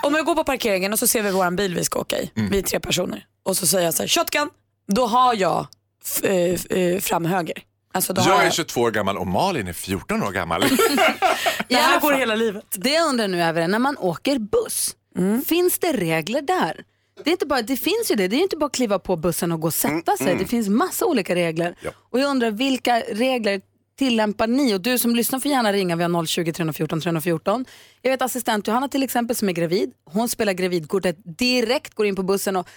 [0.04, 2.32] om vi går på parkeringen och så ser vi våran bil vi ska åka i,
[2.36, 2.50] Mm.
[2.52, 3.26] vi är tre personer.
[3.46, 4.50] Och så säger jag så här, shotgun,
[4.88, 5.68] då har jag
[6.24, 7.58] eh, eh, fram höger.
[7.94, 10.62] Alltså då har Jag är jag, 22 år gammal och Malin är 14 år gammal.
[11.68, 12.66] Det här går hela livet.
[12.72, 14.96] Det jag undrar nu är när man åker buss,
[15.48, 16.84] finns det regler där?
[17.24, 19.16] Det, är inte bara, det finns ju det, det är inte bara att kliva på
[19.16, 20.28] bussen och gå och sätta sig.
[20.28, 20.38] mm.
[20.38, 21.76] Det finns massa olika regler.
[22.10, 23.62] Och jag undrar vilka regler
[23.98, 24.76] tillämpar ni?
[24.76, 27.66] Och du som lyssnar får gärna ringa, vi har 020 314 314.
[28.02, 29.92] Jag vet assistent Johanna till exempel som är gravid.
[30.06, 32.68] Hon spelar gravidkortet direkt, går in på bussen och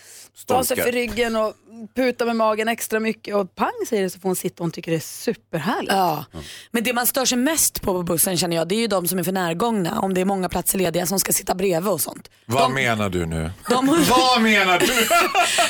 [0.47, 1.55] tar sig för ryggen och
[1.97, 4.71] putar med magen extra mycket och pang säger det så får hon sitta och hon
[4.71, 5.93] tycker det är superhärligt.
[5.93, 6.25] Ja.
[6.71, 9.09] Men det man stör sig mest på på bussen känner jag, det är ju de
[9.09, 10.01] som är för närgångna.
[10.01, 12.31] Om det är många platser lediga som ska sitta bredvid och sånt.
[12.47, 13.51] Vad menar du nu?
[13.71, 14.87] De- Vad menar du?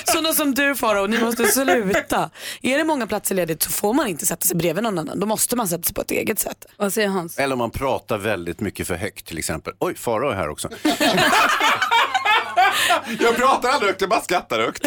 [0.13, 2.31] Sådana som du Faro, ni måste sluta.
[2.63, 5.21] Är det många platser ledigt så får man inte sätta sig bredvid någon annan.
[5.21, 6.67] Då måste man sätta sig på ett eget sätt.
[6.77, 7.39] Vad säger Hans?
[7.39, 9.73] Eller om man pratar väldigt mycket för högt till exempel.
[9.79, 10.69] Oj, Farao är här också.
[13.21, 14.87] Jag pratar aldrig högt, jag bara skrattar högt.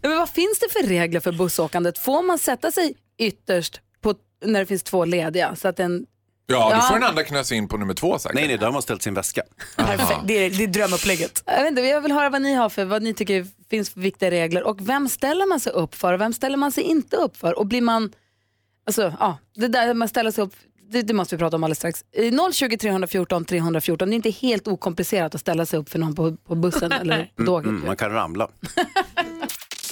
[0.00, 1.98] Men vad finns det för regler för bussåkandet?
[1.98, 5.56] Får man sätta sig ytterst på, när det finns två lediga?
[5.56, 6.06] Så att en...
[6.46, 6.76] Ja, Ja.
[6.76, 8.34] då får den andra knösa in på nummer två säkert.
[8.34, 9.42] Nej, nej, där har man ställt sin väska.
[9.76, 11.42] Perfekt, det är, det är drömupplägget.
[11.46, 14.00] Jag, vet inte, jag vill höra vad ni har för, vad ni tycker finns för
[14.00, 17.16] viktiga regler och vem ställer man sig upp för och vem ställer man sig inte
[17.16, 17.58] upp för?
[17.58, 18.12] Och blir man,
[18.86, 20.54] alltså ja, det där man ställer sig upp,
[20.92, 22.04] det, det måste vi prata om alldeles strax.
[22.16, 26.14] Eh, 020 314 314, det är inte helt okomplicerat att ställa sig upp för någon
[26.14, 27.68] på, på bussen eller på tåget.
[27.68, 28.48] Mm, man kan ramla.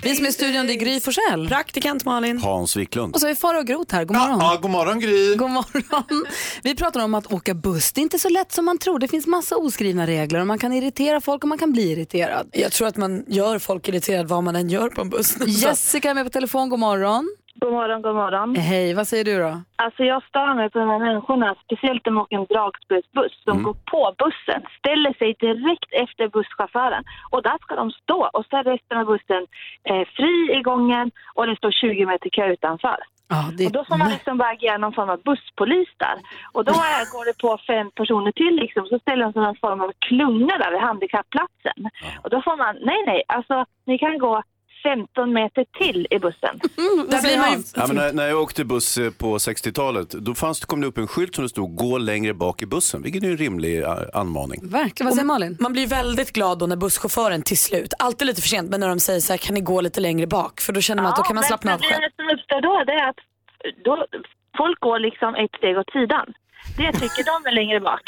[0.03, 1.49] Vi som är i studion, det är Gry Forssell.
[1.49, 2.39] Praktikant Malin.
[2.39, 3.15] Hans Wiklund.
[3.15, 4.39] Och så är Farao Groth här, god morgon.
[4.41, 5.35] Ja, god morgon Gry.
[5.37, 6.27] God morgon.
[6.63, 7.93] Vi pratar om att åka buss.
[7.93, 8.99] Det är inte så lätt som man tror.
[8.99, 12.49] Det finns massa oskrivna regler och man kan irritera folk och man kan bli irriterad.
[12.53, 15.37] Jag tror att man gör folk irriterad vad man än gör på en buss.
[15.47, 17.37] Jessica är med på telefon, god morgon.
[17.61, 18.57] God morgon, god morgon.
[18.57, 19.61] Hej, vad säger du då?
[19.77, 23.43] Alltså jag stör mig på de här människorna, speciellt de åker en dragspelsbuss.
[23.45, 23.63] De Mm.
[23.65, 28.57] går på bussen, ställer sig direkt efter busschauffören och där ska de stå och så
[28.57, 29.47] är resten av bussen
[29.85, 32.97] eh, fri i gången och det står 20 meter kö utanför.
[33.67, 36.17] Och då får man liksom bara agera någon form av busspolis där.
[36.53, 39.57] Och då är, går det på fem personer till liksom, så ställer de sig någon
[39.57, 41.81] form av klunga där vid handikappplatsen.
[42.23, 44.43] Och då får man, nej nej, alltså ni kan gå
[44.83, 46.61] 15 meter till i bussen.
[47.09, 47.63] där blir man ju...
[47.77, 50.87] Ja, men när, när jag åkte buss eh, på 60-talet, då fanns, det- kom det
[50.87, 53.83] upp en skylt som det stod gå längre bak i bussen, vilket är en rimlig
[53.83, 54.61] eh, anmaning.
[54.63, 55.57] Verkligen, vad säger Malin?
[55.61, 58.89] Man blir väldigt glad då när busschauffören till slut, alltid lite för sent, men när
[58.89, 60.61] de säger så här, kan ni gå lite längre bak?
[60.61, 61.91] För då känner man att då kan man slappna av själv.
[61.93, 63.17] Problemet som uppstår då det är att
[63.85, 64.07] då,
[64.57, 66.27] folk går liksom ett steg åt sidan.
[66.77, 68.03] Det tycker de är längre bak.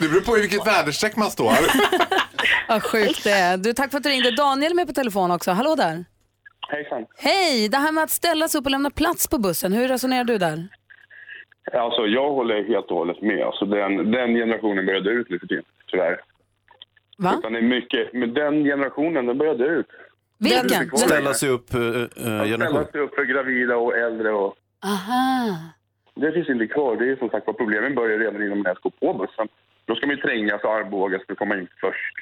[0.00, 1.52] Det beror på i vilket väderstreck man står.
[2.68, 3.56] Vad sjukt det är.
[3.56, 4.30] Du, tack för att du ringde.
[4.30, 5.50] Daniel är med på telefon också.
[5.50, 6.04] Hallå där.
[6.68, 7.06] Hejsan.
[7.16, 10.24] Hej, det här med att ställa sig upp och lämna plats på bussen, hur resonerar
[10.24, 10.68] du där?
[11.72, 13.42] Alltså, jag håller helt och hållet med.
[13.42, 16.20] Alltså, den, den generationen börjar dö ut lite till, tyvärr.
[17.18, 17.34] Va?
[17.38, 19.86] Utan det är mycket, men den generationen, den börjar dö ut.
[20.38, 20.96] Vilken?
[20.96, 22.58] Ställa sig upp uh, generation.
[22.58, 24.54] ställa sig upp för gravida och äldre och...
[24.84, 25.56] Aha.
[26.22, 26.96] Det finns inte kvar.
[26.96, 29.48] Det är som sagt vad problemen börjar redan innan man ens går på bussen.
[29.86, 32.14] Då ska man ju trängas och armbågas för att komma in först.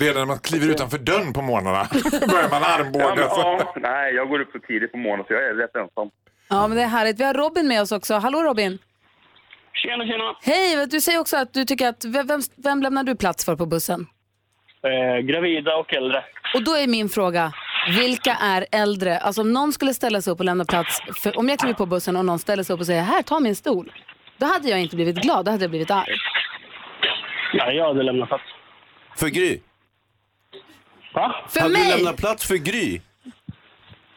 [0.00, 1.82] Redan när man kliver utanför dörren på morgnarna
[2.32, 3.14] börjar man Ja, armbåga.
[3.16, 6.10] ja, nej, jag går upp så tidigt på morgonen så jag är rätt ensam.
[6.48, 7.20] Ja, men det är härligt.
[7.20, 8.14] Vi har Robin med oss också.
[8.14, 8.78] Hallå Robin.
[9.72, 10.36] Tjena, tjena.
[10.42, 13.66] Hej, du säger också att du tycker att, vem, vem lämnar du plats för på
[13.66, 14.06] bussen?
[14.82, 16.24] Eh, gravida och äldre.
[16.54, 17.52] Och då är min fråga,
[17.96, 19.18] vilka är äldre?
[19.18, 21.86] Alltså om någon skulle ställa sig upp och lämna plats, för, om jag kliver på
[21.86, 23.92] bussen och någon ställer sig upp och säger här, ta min stol.
[24.38, 26.16] Då hade jag inte blivit glad, då hade jag blivit arg.
[27.52, 28.44] Ja, jag hade lämnat plats.
[29.16, 29.60] För Gry?
[31.14, 31.34] Va?
[31.48, 31.82] För hade mig?
[31.84, 33.00] du lämnat plats för Gry?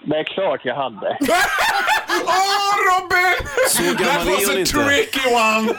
[0.06, 1.18] Det är klart jag hade.
[2.26, 3.48] Åh Robin!
[3.68, 4.72] Så That was a inte.
[4.72, 5.74] tricky one!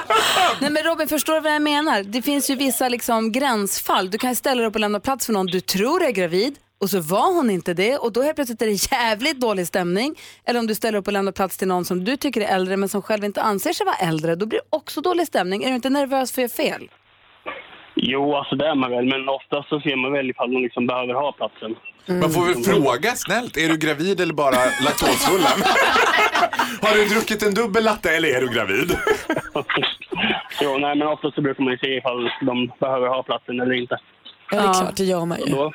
[0.60, 2.02] Nej men Robin, förstår du vad jag menar?
[2.02, 4.10] Det finns ju vissa liksom gränsfall.
[4.10, 6.90] Du kan ställa dig upp och lämna plats för någon du tror är gravid och
[6.90, 10.14] så var hon inte det och då helt plötsligt är det jävligt dålig stämning.
[10.44, 12.76] Eller om du ställer upp och lämnar plats till någon som du tycker är äldre
[12.76, 15.64] men som själv inte anser sig vara äldre, då blir det också dålig stämning.
[15.64, 16.88] Är du inte nervös för att göra fel?
[17.94, 20.86] Jo, alltså det är man väl, men oftast så ser man väl ifall man liksom
[20.86, 21.76] behöver ha platsen.
[22.20, 25.40] Man får väl fråga snällt, är du gravid eller bara laktosfull?
[26.82, 28.90] Har du druckit en dubbel latte eller är du gravid?
[30.62, 33.72] Jo, nej, men oftast så brukar man ju se ifall de behöver ha platsen eller
[33.72, 33.98] inte.
[34.50, 35.44] Ja, det är klart, det gör man ju.
[35.46, 35.72] Då,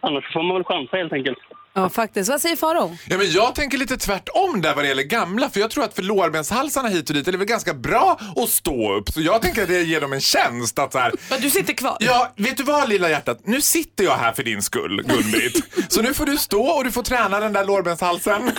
[0.00, 1.38] annars får man väl chansa helt enkelt.
[1.74, 2.30] Ja, faktiskt.
[2.30, 2.96] Vad säger Faro?
[3.08, 5.94] Ja, men jag tänker lite tvärtom där vad det gäller gamla, för jag tror att
[5.94, 9.08] för lårbenshalsarna hit och dit är det väl ganska bra att stå upp.
[9.08, 11.72] Så jag tänker att det ger dem en tjänst att så här, Men du sitter
[11.72, 11.96] kvar.
[12.00, 13.40] Ja, vet du vad lilla hjärtat?
[13.44, 15.62] Nu sitter jag här för din skull, Gun-Britt.
[15.92, 18.50] Så nu får du stå och du får träna den där lårbenshalsen.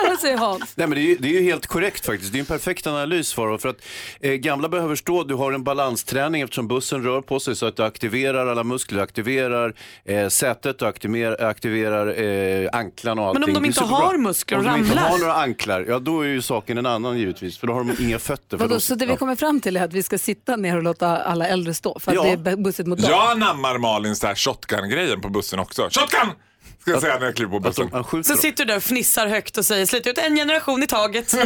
[0.20, 0.72] Säger Hans?
[0.76, 2.32] Nej, men det, är, ju- det är ju helt korrekt faktiskt.
[2.32, 3.58] Det är en perfekt analys Farao.
[3.58, 3.76] För att
[4.20, 7.76] eh, gamla behöver stå, du har en balansträning eftersom bussen rör på sig så att
[7.76, 9.74] du aktiverar alla muskler, aktiverar
[10.04, 13.56] eh, sätet, du aktiverar, aktiverar eh, anklarna och Men allting.
[13.56, 13.96] om de inte superbra.
[14.06, 15.08] har muskler och Om de inte ramlar?
[15.10, 17.58] har några anklar, ja då är ju saken en annan givetvis.
[17.58, 18.56] För då har de inga fötter.
[18.56, 20.76] För Vadå, de, så det vi kommer fram till är att vi ska sitta ner
[20.76, 22.36] och låta alla äldre stå för att Ja.
[22.36, 23.10] det är bussigt mot dem?
[23.10, 25.82] Jag anammar Malins där shotgun-grejen på bussen också.
[25.82, 26.30] Shotgun!
[26.86, 28.24] Ska jag säga när jag kliver på bussen.
[28.24, 31.30] Så sitter du där och fnissar högt och säger slut ut en generation i taget.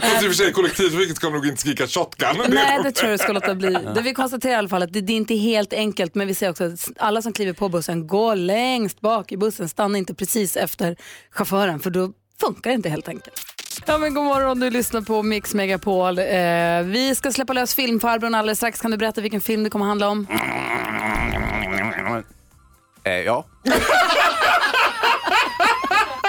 [0.00, 2.36] Fast i och för sig kollektivtrafiken ska nog inte skrika shotgun.
[2.48, 3.78] Nej, det tror jag du ska låta bli.
[3.94, 6.34] Det vi konstaterar i alla fall att det, det är inte helt enkelt, men vi
[6.34, 10.14] säger också att alla som kliver på bussen, gå längst bak i bussen, stanna inte
[10.14, 10.96] precis efter
[11.30, 13.40] chauffören, för då funkar det inte helt enkelt.
[13.86, 16.18] Ja, men god morgon, du lyssnar på Mix Megapol.
[16.18, 16.24] Eh,
[16.84, 18.80] vi ska släppa lös filmfarbrorn alldeles strax.
[18.80, 20.26] Kan du berätta vilken film det kommer handla om?
[23.04, 23.44] Eh, ja.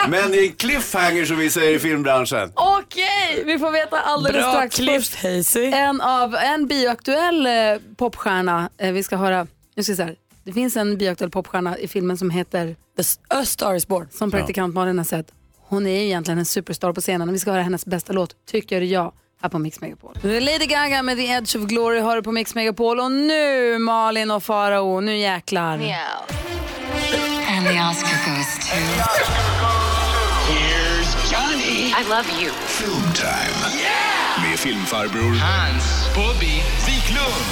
[0.07, 2.51] Men i en cliffhanger som vi säger i filmbranschen.
[2.55, 4.76] Okej, vi får veta alldeles Bra strax.
[4.76, 7.51] Först En av en bioaktuell eh,
[7.97, 8.69] popstjärna.
[8.78, 10.15] Eh, vi ska höra, nu ska vi se här.
[10.43, 14.07] Det finns en bioaktuell popstjärna i filmen som heter The A Star is Born.
[14.11, 15.28] Som praktikant Malin har sett.
[15.67, 18.82] Hon är ju egentligen en superstar på scenen vi ska höra hennes bästa låt, Tycker
[18.82, 20.17] jag, här på Mix Megapol.
[20.24, 23.11] Nu är Lady Gaga med The Edge of Glory har du på Mix Megapol och
[23.11, 25.78] nu Malin och Farao, nu jäklar.
[27.66, 28.76] And the Oscar goes to...
[30.51, 31.93] Here's Johnny.
[31.93, 32.49] I love you.
[32.51, 33.80] Filmtime.
[33.80, 34.49] Yeah!
[34.49, 37.45] Med filmfarbror Hans Bobby Wiklund.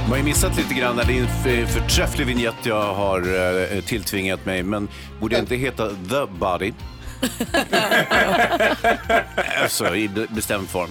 [0.00, 1.22] Man har ju missat lite grann när det är
[1.60, 3.20] en förträfflig vignett jag har
[3.74, 4.62] eh, tilltvingat mig.
[4.62, 4.88] Men
[5.20, 6.72] borde jag inte heta The Body?
[9.62, 10.90] alltså i be- bestämd form.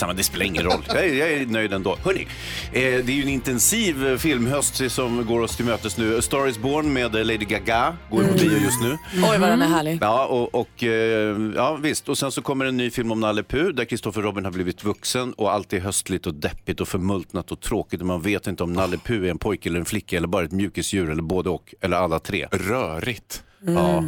[0.00, 0.84] Skitsamma, det spelar ingen roll.
[0.88, 1.96] Jag är, jag är nöjd ändå.
[2.04, 2.26] Hörrni,
[2.72, 6.18] eh, det är ju en intensiv eh, filmhöst som går oss till mötes nu.
[6.18, 8.98] A Star is Born med Lady Gaga går på bio just nu.
[9.14, 9.98] Oj, vad den är härlig.
[10.00, 12.08] Ja, och, och, eh, ja, visst.
[12.08, 14.84] Och sen så kommer en ny film om Nalle Puh där Kristoffer Robin har blivit
[14.84, 18.62] vuxen och allt är höstligt och deppigt och förmultnat och tråkigt och man vet inte
[18.62, 21.50] om Nalle Puh är en pojke eller en flicka eller bara ett mjukisdjur eller både
[21.50, 22.46] och eller alla tre.
[22.50, 23.42] Rörigt.
[23.66, 24.04] Ja.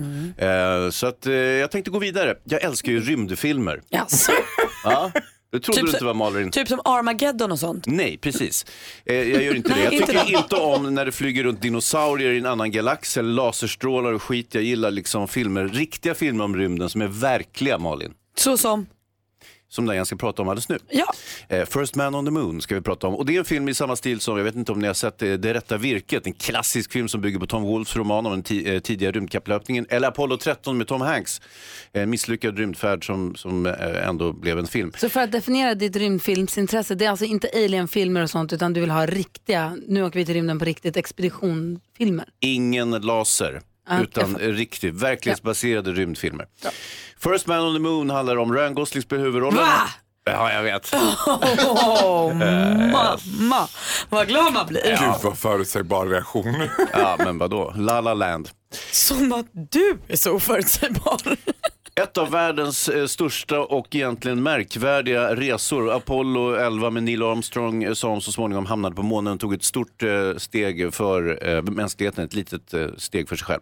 [0.47, 2.35] Eh, så att eh, jag tänkte gå vidare.
[2.45, 3.83] Jag älskar ju rymdfilmer.
[3.89, 4.33] Jaså?
[4.85, 5.13] Ja,
[5.53, 6.51] det trodde Typ du inte var Malin.
[6.51, 7.87] Typ som Armageddon och sånt.
[7.87, 8.67] Nej, precis.
[9.05, 9.85] Eh, jag gör inte det.
[9.85, 10.39] Jag inte tycker det.
[10.39, 14.55] inte om när det flyger runt dinosaurier i en annan galax eller laserstrålar och skit.
[14.55, 18.13] Jag gillar liksom filmer, riktiga filmer om rymden som är verkliga, Malin.
[18.37, 18.87] Så som?
[19.73, 20.79] Som den jag ska prata om alldeles nu.
[20.91, 21.15] Ja.
[21.49, 23.15] Eh, First Man on the Moon ska vi prata om.
[23.15, 24.95] Och det är en film i samma stil som, jag vet inte om ni har
[24.95, 26.27] sett det, Det rätta virket.
[26.27, 29.87] En klassisk film som bygger på Tom Wolfes roman om den eh, tidiga rymdkapplöpningen.
[29.89, 31.41] Eller Apollo 13 med Tom Hanks.
[31.93, 34.93] En misslyckad rymdfärd som, som eh, ändå blev en film.
[34.99, 38.81] Så för att definiera ditt rymdfilmsintresse, det är alltså inte alienfilmer och sånt utan du
[38.81, 42.29] vill ha riktiga, nu åker vi till rymden på riktigt, expeditionfilmer.
[42.41, 43.61] Ingen laser.
[43.89, 46.47] Ja, utan riktigt, verklighetsbaserade rymdfilmer.
[47.19, 49.59] First Man on the Moon handlar om Ryan Gosling spelar huvudrollen.
[49.59, 49.89] Va?
[50.25, 50.95] Ja, jag vet.
[51.67, 53.69] Åh, mamma,
[54.09, 54.83] vad glad man blir.
[54.83, 56.69] Gud vad förutsägbar reaktion.
[56.93, 57.73] Ja, men vadå?
[57.77, 58.49] La La Land.
[58.91, 61.37] Som att du är så oförutsägbar.
[61.95, 65.91] Ett av världens eh, största och egentligen märkvärdiga resor.
[65.91, 70.03] Apollo 11 med Neil Armstrong eh, som så småningom hamnade på månen tog ett stort
[70.03, 73.61] eh, steg för mänskligheten, ett litet steg för sig själv.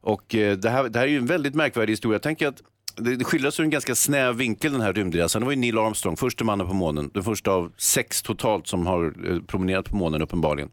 [0.00, 2.14] Och det, här, det här är ju en väldigt märkvärdig historia.
[2.14, 2.62] Jag tänker att
[2.96, 5.42] det, skildras ur en ganska snäv vinkel den här rymdresan.
[5.42, 7.10] Det var ju Neil Armstrong, första mannen på månen.
[7.14, 10.70] Den första av sex totalt som har promenerat på månen uppenbarligen.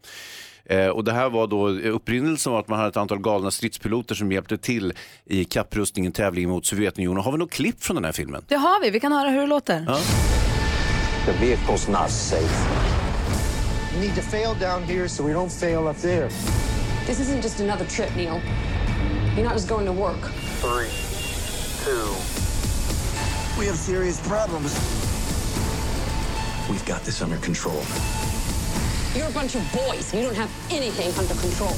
[0.70, 4.15] Eh, och det här var då upprinnelsen var att man hade ett antal galna stridspiloter
[4.15, 4.93] som hjälpte till
[5.26, 7.24] i kapprustningen, tävlingen mot Sovjetunionen.
[7.24, 8.41] Har vi något klipp från den här filmen?
[8.47, 9.86] Det har vi, vi kan höra hur det låter.
[9.88, 9.99] Ja.
[11.26, 12.65] The vehicle's not safe.
[13.95, 16.30] We need to fail down here so we don't fail up there.
[17.05, 18.41] This isn't just another trip, Neil.
[19.36, 20.32] You're not just going to work.
[20.61, 20.89] Three,
[21.86, 22.15] two.
[23.59, 24.74] We have serious problems.
[26.70, 27.82] We've got this under control.
[29.18, 30.13] You're a bunch of boys.
[30.13, 31.74] You don't have anything under control.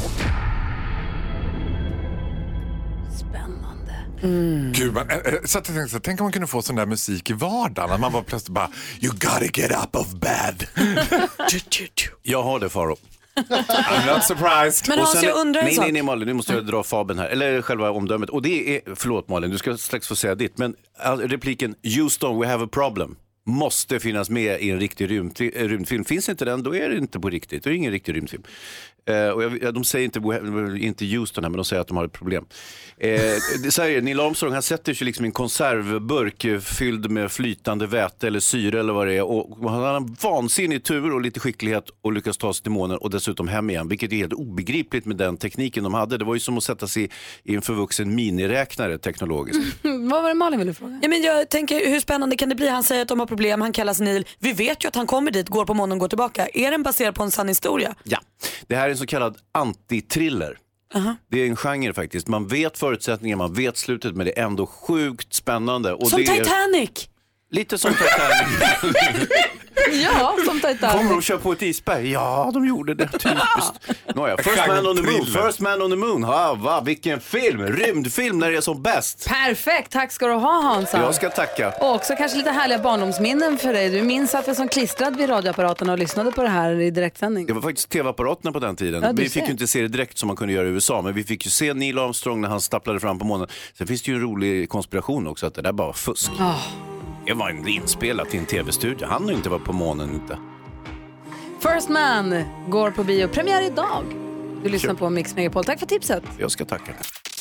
[4.71, 6.75] Gud, man, äh, äh, så att jag tänkte, så tänk om man kunde få sån
[6.75, 7.91] där musik i vardagen.
[7.91, 8.69] Att man bara plötsligt bara,
[9.01, 10.67] you gotta get up of bed.
[12.23, 12.95] Jag har det Faro.
[13.35, 14.89] I'm not surprised.
[14.89, 15.83] Men Hans, jag undrar en nej, sak.
[15.83, 18.29] Nej, nej Malin, nu måste jag dra fabeln här, eller själva omdömet.
[18.29, 22.39] Och det är, förlåt Malin, du ska strax få säga ditt, men all- repliken Houston,
[22.39, 23.15] we have a problem
[23.49, 26.05] måste finnas med i en riktig rymd, eh, rymdfilm.
[26.05, 27.63] Finns inte den, då är det inte på riktigt.
[27.63, 28.43] Då är det ingen riktig rymdfilm.
[29.05, 30.19] Eh, och jag, ja, de säger inte,
[30.85, 32.45] inte Houston här, men de säger att de har ett problem.
[32.97, 37.11] Eh, så här är det, Neil Armstrong han sätter sig liksom i en konservburk fylld
[37.11, 39.23] med flytande väte eller syre eller vad det är.
[39.23, 42.97] Och han har en vansinnig tur och lite skicklighet och lyckas ta sig till månen
[42.97, 43.87] och dessutom hem igen.
[43.87, 46.17] Vilket är helt obegripligt med den tekniken de hade.
[46.17, 47.09] Det var ju som att sätta sig
[47.43, 49.59] i en förvuxen miniräknare teknologiskt.
[49.81, 50.99] Vad var det Malin ville fråga?
[51.01, 52.67] Ja, men jag tänker hur spännande kan det bli?
[52.67, 54.25] Han säger att de har problem, han kallas Neil.
[54.39, 56.47] Vi vet ju att han kommer dit, går på månen och går tillbaka.
[56.53, 57.95] Är den baserad på en sann historia?
[58.03, 58.19] Ja,
[58.67, 60.57] det här är en så kallad antitriller.
[61.31, 62.27] Det är en genre faktiskt.
[62.27, 65.93] Man vet förutsättningarna, man vet slutet men det är ändå sjukt spännande.
[65.93, 66.43] Och Som det är...
[66.43, 67.09] Titanic!
[67.51, 69.27] Lite som Titanic.
[70.03, 70.97] ja, som Titanic.
[70.97, 72.11] Kommer de köra på ett isberg?
[72.11, 73.07] Ja, de gjorde det.
[73.07, 73.99] Typiskt.
[74.15, 75.25] Nåja, First man on the moon.
[75.25, 76.23] First man on the moon.
[76.23, 77.61] Ha, va, vilken film!
[77.67, 79.27] Rymdfilm när det är som bäst.
[79.27, 80.97] Perfekt, tack ska du ha Hansa.
[81.01, 81.73] Jag ska tacka.
[81.79, 83.89] Och också kanske lite härliga barndomsminnen för dig.
[83.89, 87.45] Du minns att vi som klistrad vid radioapparaterna och lyssnade på det här i direktsändning.
[87.45, 89.03] Det var faktiskt tv-apparaterna på den tiden.
[89.03, 91.13] Ja, vi fick ju inte se det direkt som man kunde göra i USA, men
[91.13, 93.47] vi fick ju se Neil Armstrong när han stapplade fram på månen.
[93.77, 96.31] Sen finns det ju en rolig konspiration också, att det där bara var fusk.
[96.39, 96.55] Ah.
[97.29, 99.07] Det var inte inspelat i en tv-studio.
[99.09, 100.37] Han har ju inte varit på månen inte.
[101.59, 103.27] First Man går på bio.
[103.27, 104.03] Premiär idag.
[104.63, 105.63] Du lyssnar på Mix Megapol.
[105.63, 106.23] Tack för tipset.
[106.37, 106.93] Jag ska tacka.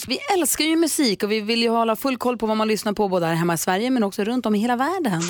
[0.07, 2.93] Vi älskar ju musik och vi vill ju hålla full koll på vad man lyssnar
[2.93, 5.23] på både här hemma i Sverige men också runt om i hela världen.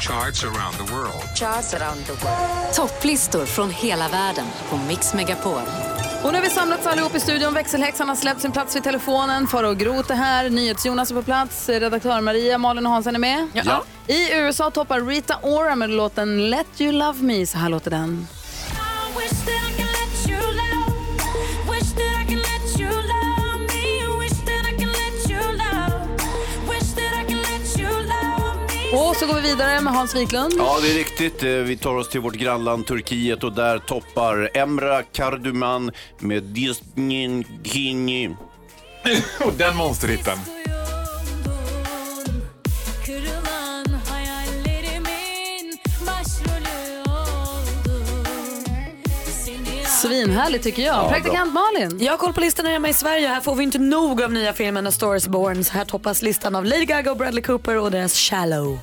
[0.00, 1.38] Charts around the world.
[1.38, 2.74] Charts around the world.
[2.74, 5.62] Topplistor från hela världen på Mix Megapol.
[6.22, 7.54] Och nu har vi samlats allihop i studion.
[7.54, 9.46] Växelhäxan har släppt sin plats vid telefonen.
[9.46, 13.48] Farao Groth är här, NyhetsJonas är på plats, redaktör Maria, Malin och Hansen är med.
[13.52, 13.84] Ja.
[14.06, 17.46] I USA toppar Rita Ora med låten Let You Love Me.
[17.46, 18.26] Så här låter den.
[28.92, 30.54] Och så går vi vidare med Hans Wiklund.
[30.58, 31.42] Ja, det är riktigt.
[31.42, 37.44] Eh, Vi tar oss till vårt grannland Turkiet och där toppar Emra Karduman med Disney
[37.64, 38.28] Kini.
[39.44, 40.38] Och den monsterhitten.
[50.10, 50.94] Svinhärligt tycker jag.
[51.04, 51.98] Ja, Praktikant Malin.
[52.00, 53.28] Jag har koll på listan här hemma i Sverige.
[53.28, 55.64] Här får vi inte nog av nya filmen A Star is Born.
[55.64, 58.78] Så här toppas listan av Lady Gaga och Bradley Cooper och deras Shallow.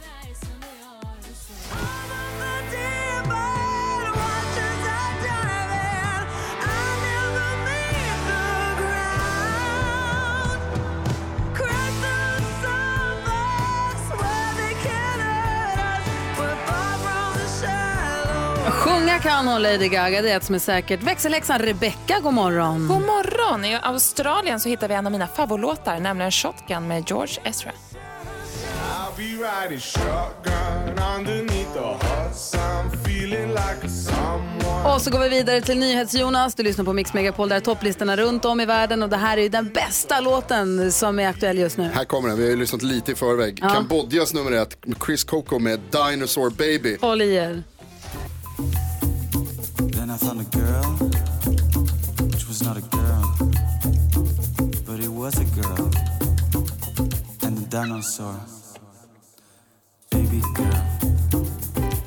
[19.37, 21.03] Kan hon Lady Gaga, det är ett som är säkert.
[21.03, 22.87] Växelhäxan Rebecca, god morgon.
[22.87, 23.65] God morgon!
[23.65, 27.71] I Australien så hittar vi en av mina favoritlåtar, nämligen Shotgun med George Ezra.
[34.85, 36.55] Och så går vi vidare till NyhetsJonas.
[36.55, 39.03] Du lyssnar på Mix Megapol, där är topplistorna runt om i världen.
[39.03, 41.83] Och det här är ju den bästa låten som är aktuell just nu.
[41.93, 43.59] Här kommer den, vi har ju lyssnat lite i förväg.
[43.61, 43.69] Ja.
[43.69, 46.97] Kambodjas nummer ett, Chris Coco med Dinosaur Baby.
[47.01, 47.63] Håll i er.
[50.17, 50.97] I found a girl,
[52.31, 53.23] which was not a girl,
[54.87, 55.89] but it was a girl.
[57.43, 58.35] And the dinosaur,
[60.11, 60.81] baby girl.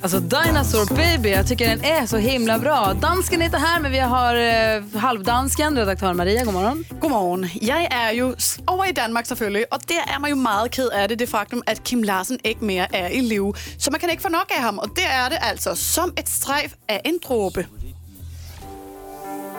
[0.02, 2.94] Alltså Dinosaur Baby, jag tycker den är så himla bra.
[2.94, 6.44] Dansken är inte här, men vi har eh, halvdansken, redaktör Maria.
[6.44, 6.84] God morgon.
[7.00, 7.50] Godmorgen.
[7.62, 10.88] Jeg er jo s- over i Danmark selvfølgelig, og der er man jo meget ked
[10.88, 13.54] af det, det faktum, at Kim Larsen ikke mere er i live.
[13.78, 16.28] Så man kan ikke få nok af ham, og det er det altså som et
[16.28, 17.66] strejf af en dråbe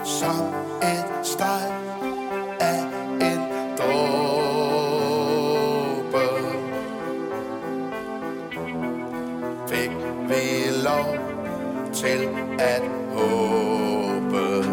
[0.03, 1.71] som en stad
[2.59, 2.85] är
[3.19, 3.91] en droppe.
[9.67, 9.91] Fick
[10.29, 11.17] vi lov
[11.93, 12.29] till
[12.59, 12.81] att
[13.13, 13.61] hoppa.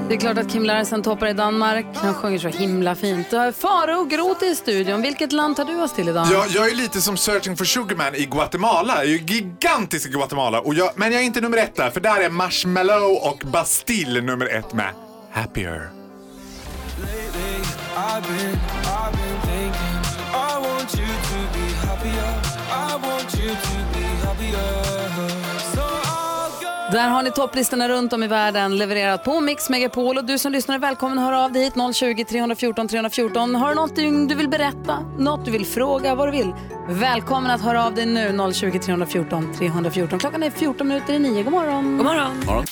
[0.08, 1.86] Det är klart att Kim Larsen toppar i Danmark.
[1.94, 3.28] Han sjunger så himla fint.
[3.58, 5.02] Faro och Groth i studion.
[5.02, 6.26] Vilket land tar du oss till idag?
[6.32, 8.94] Jag, jag är lite som Searching for Sugarman i Guatemala.
[8.96, 10.60] Jag är ju gigantisk i Guatemala.
[10.60, 14.20] Och jag, men jag är inte nummer ett där, för där är Marshmallow och Bastille
[14.20, 15.07] nummer ett med.
[15.38, 15.90] Happier.
[17.96, 19.94] I've been, I've been thinking.
[20.34, 22.30] I want you to be happier.
[22.70, 24.68] I want you to be happier.
[25.74, 26.92] So I'll go.
[26.92, 30.18] Där har ni topplistorna runt om i världen levererat på Mix Megapol.
[30.18, 33.54] Och du som lyssnar är välkommen att höra av dig hit 020 314 314.
[33.54, 33.96] Har du något
[34.28, 36.52] du vill berätta, något du vill fråga, vad du vill?
[36.88, 40.18] Välkommen att höra av dig nu 020 314 314.
[40.18, 41.42] Klockan är 14 minuter i nio.
[41.42, 41.96] God morgon.
[41.96, 42.64] God morgon.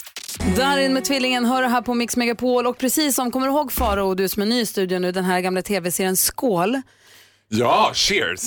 [0.55, 2.66] Darin med tvillingen hör här på Mix Megapol.
[2.66, 5.24] Och precis som, kommer du ihåg Faro, du som är ny i studion nu, den
[5.24, 6.82] här gamla tv-serien Skål?
[7.49, 8.40] Ja, cheers!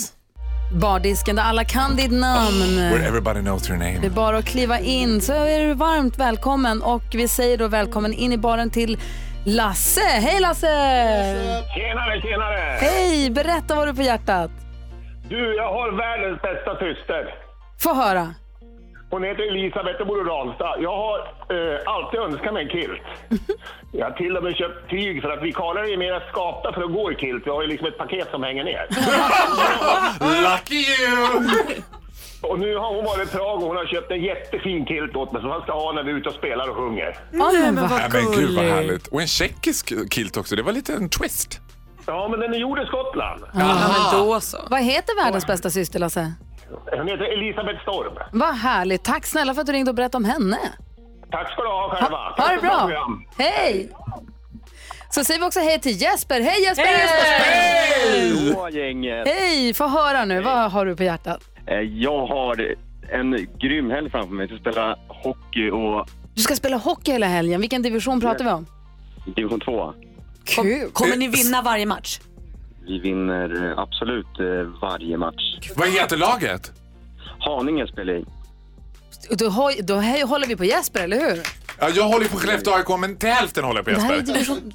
[0.82, 2.76] Bardisken där alla kan ditt namn.
[2.76, 4.10] Where everybody knows your Det är name.
[4.10, 8.34] bara att kliva in så är du varmt välkommen och vi säger då välkommen in
[8.34, 8.98] i baren till
[9.46, 10.02] Lasse.
[10.02, 10.68] Hej Lasse!
[11.76, 12.78] Tjenare, tjenare!
[12.82, 14.52] Hej, berätta vad du har på hjärtat.
[15.30, 17.26] Du, jag har världens bästa syster.
[17.80, 18.34] Få höra.
[19.10, 20.76] Hon heter Elisabeth och bor i Ranstad.
[20.80, 23.02] Jag har eh, alltid önskat mig en kilt.
[23.92, 26.82] Jag har till och med köpt tyg för att vi karlar är mer skapta för
[26.84, 27.46] att gå i kilt.
[27.46, 28.88] Vi har ju liksom ett paket som hänger ner.
[30.52, 31.82] Lucky you!
[32.42, 35.32] Och nu har hon varit i Prag och hon har köpt en jättefin kilt åt
[35.32, 37.18] mig som jag ska ha när vi är ute och spelar och sjunger.
[37.32, 39.08] Nej, men Nej, men gud vad härligt.
[39.08, 40.56] Och en tjeckisk kilt också.
[40.56, 41.60] Det var lite en twist.
[42.06, 43.44] Ja, men den är gjord i Skottland.
[44.40, 44.58] så.
[44.70, 46.34] Vad heter världens bästa syster Lasse?
[46.98, 48.14] Hon heter Elisabeth Storm.
[48.34, 49.04] Vad härligt.
[49.04, 50.58] Tack snälla för att du ringde och berättade om henne.
[51.32, 52.18] Tack ska du ha själva.
[52.18, 52.92] Ha Tack det bra.
[53.38, 53.90] Hej!
[55.10, 56.42] Så säger vi också hej till Jesper.
[56.42, 56.86] Hej Jesper!
[56.86, 58.54] Hej!
[58.56, 59.28] Hallå gänget!
[59.28, 59.74] Hej!
[59.74, 60.42] Få höra nu.
[60.42, 61.40] Vad har du på hjärtat?
[61.68, 62.76] Eh, Jag har
[63.12, 64.48] en grym helg framför mig.
[64.50, 67.62] Jag ska spela hockey och Du ska spela hockey hela helgen.
[67.62, 68.66] Vilken division pratar vi om?
[69.36, 69.94] division 2.
[70.46, 70.90] Kul.
[70.94, 72.20] Kommer ni vinna varje match?
[72.90, 75.70] Vi vinner eh, absolut eh, varje match.
[75.76, 76.72] Vad heter laget?
[77.40, 78.26] Haninge spelar i.
[79.30, 79.96] Då, har- då
[80.28, 81.42] håller vi på Jesper, eller hur?
[81.80, 84.18] Ja, jag håller på Skellefteå AIK, men till hälften håller jag på Det här är
[84.18, 84.34] Jesper.
[84.34, 84.74] division...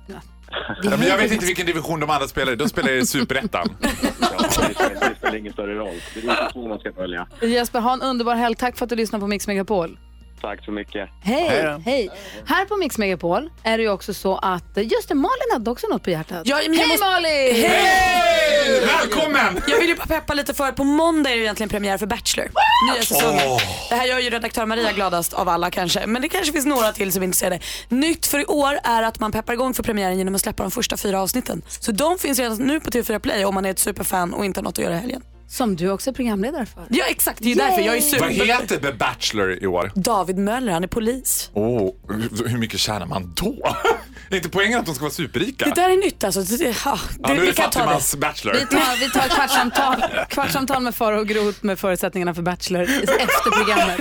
[0.82, 2.56] Ja, men jag vet inte vilken division de andra spelar i.
[2.56, 3.68] De spelar i Superettan.
[4.20, 5.94] Ja, det, spelar, det ingen större roll.
[6.14, 7.26] Det är 2 man ska följa.
[7.42, 8.54] Jesper, ha en underbar helg.
[8.56, 9.98] Tack för att du lyssnar på Mix Megapol.
[10.44, 11.08] Tack så mycket.
[11.22, 12.10] Hej, hej.
[12.46, 15.86] Här på Mix Megapol är det ju också så att, just det, Malin hade också
[15.86, 16.42] något på hjärtat.
[16.44, 17.54] Ja, men jag hej måste- Malin!
[17.54, 18.80] Hej!
[18.86, 19.62] Välkommen!
[19.68, 22.06] Jag vill ju bara peppa lite för på måndag är det ju egentligen premiär för
[22.06, 22.50] Bachelor.
[22.94, 23.42] Nya säsongen.
[23.46, 23.60] Åh.
[23.88, 26.06] Det här gör ju redaktör Maria gladast av alla kanske.
[26.06, 27.58] Men det kanske finns några till som är intresserade.
[27.88, 30.70] Nytt för i år är att man peppar igång för premiären genom att släppa de
[30.70, 31.62] första fyra avsnitten.
[31.68, 34.60] Så de finns redan nu på TV4 Play om man är ett superfan och inte
[34.60, 35.22] har något att göra i helgen.
[35.48, 36.86] Som du också är programledare för.
[36.90, 38.20] Ja exakt, det är ju därför jag är super...
[38.38, 39.92] Vad heter The Bachelor i år?
[39.94, 41.50] David Möller, han är polis.
[41.54, 41.90] Åh,
[42.46, 43.56] hur mycket tjänar man då?
[44.30, 45.64] Är inte poängen att de ska vara superrika?
[45.64, 46.40] Det där är nytt alltså.
[46.42, 47.84] Det, ja, Ja, nu är vi det kan ta det.
[47.84, 48.54] fattigmans Bachelor.
[48.54, 53.50] Vi tar, vi tar ett kvartsamtal, kvartsamtal med Farao Groth med förutsättningarna för Bachelor efter
[53.50, 54.00] programmet.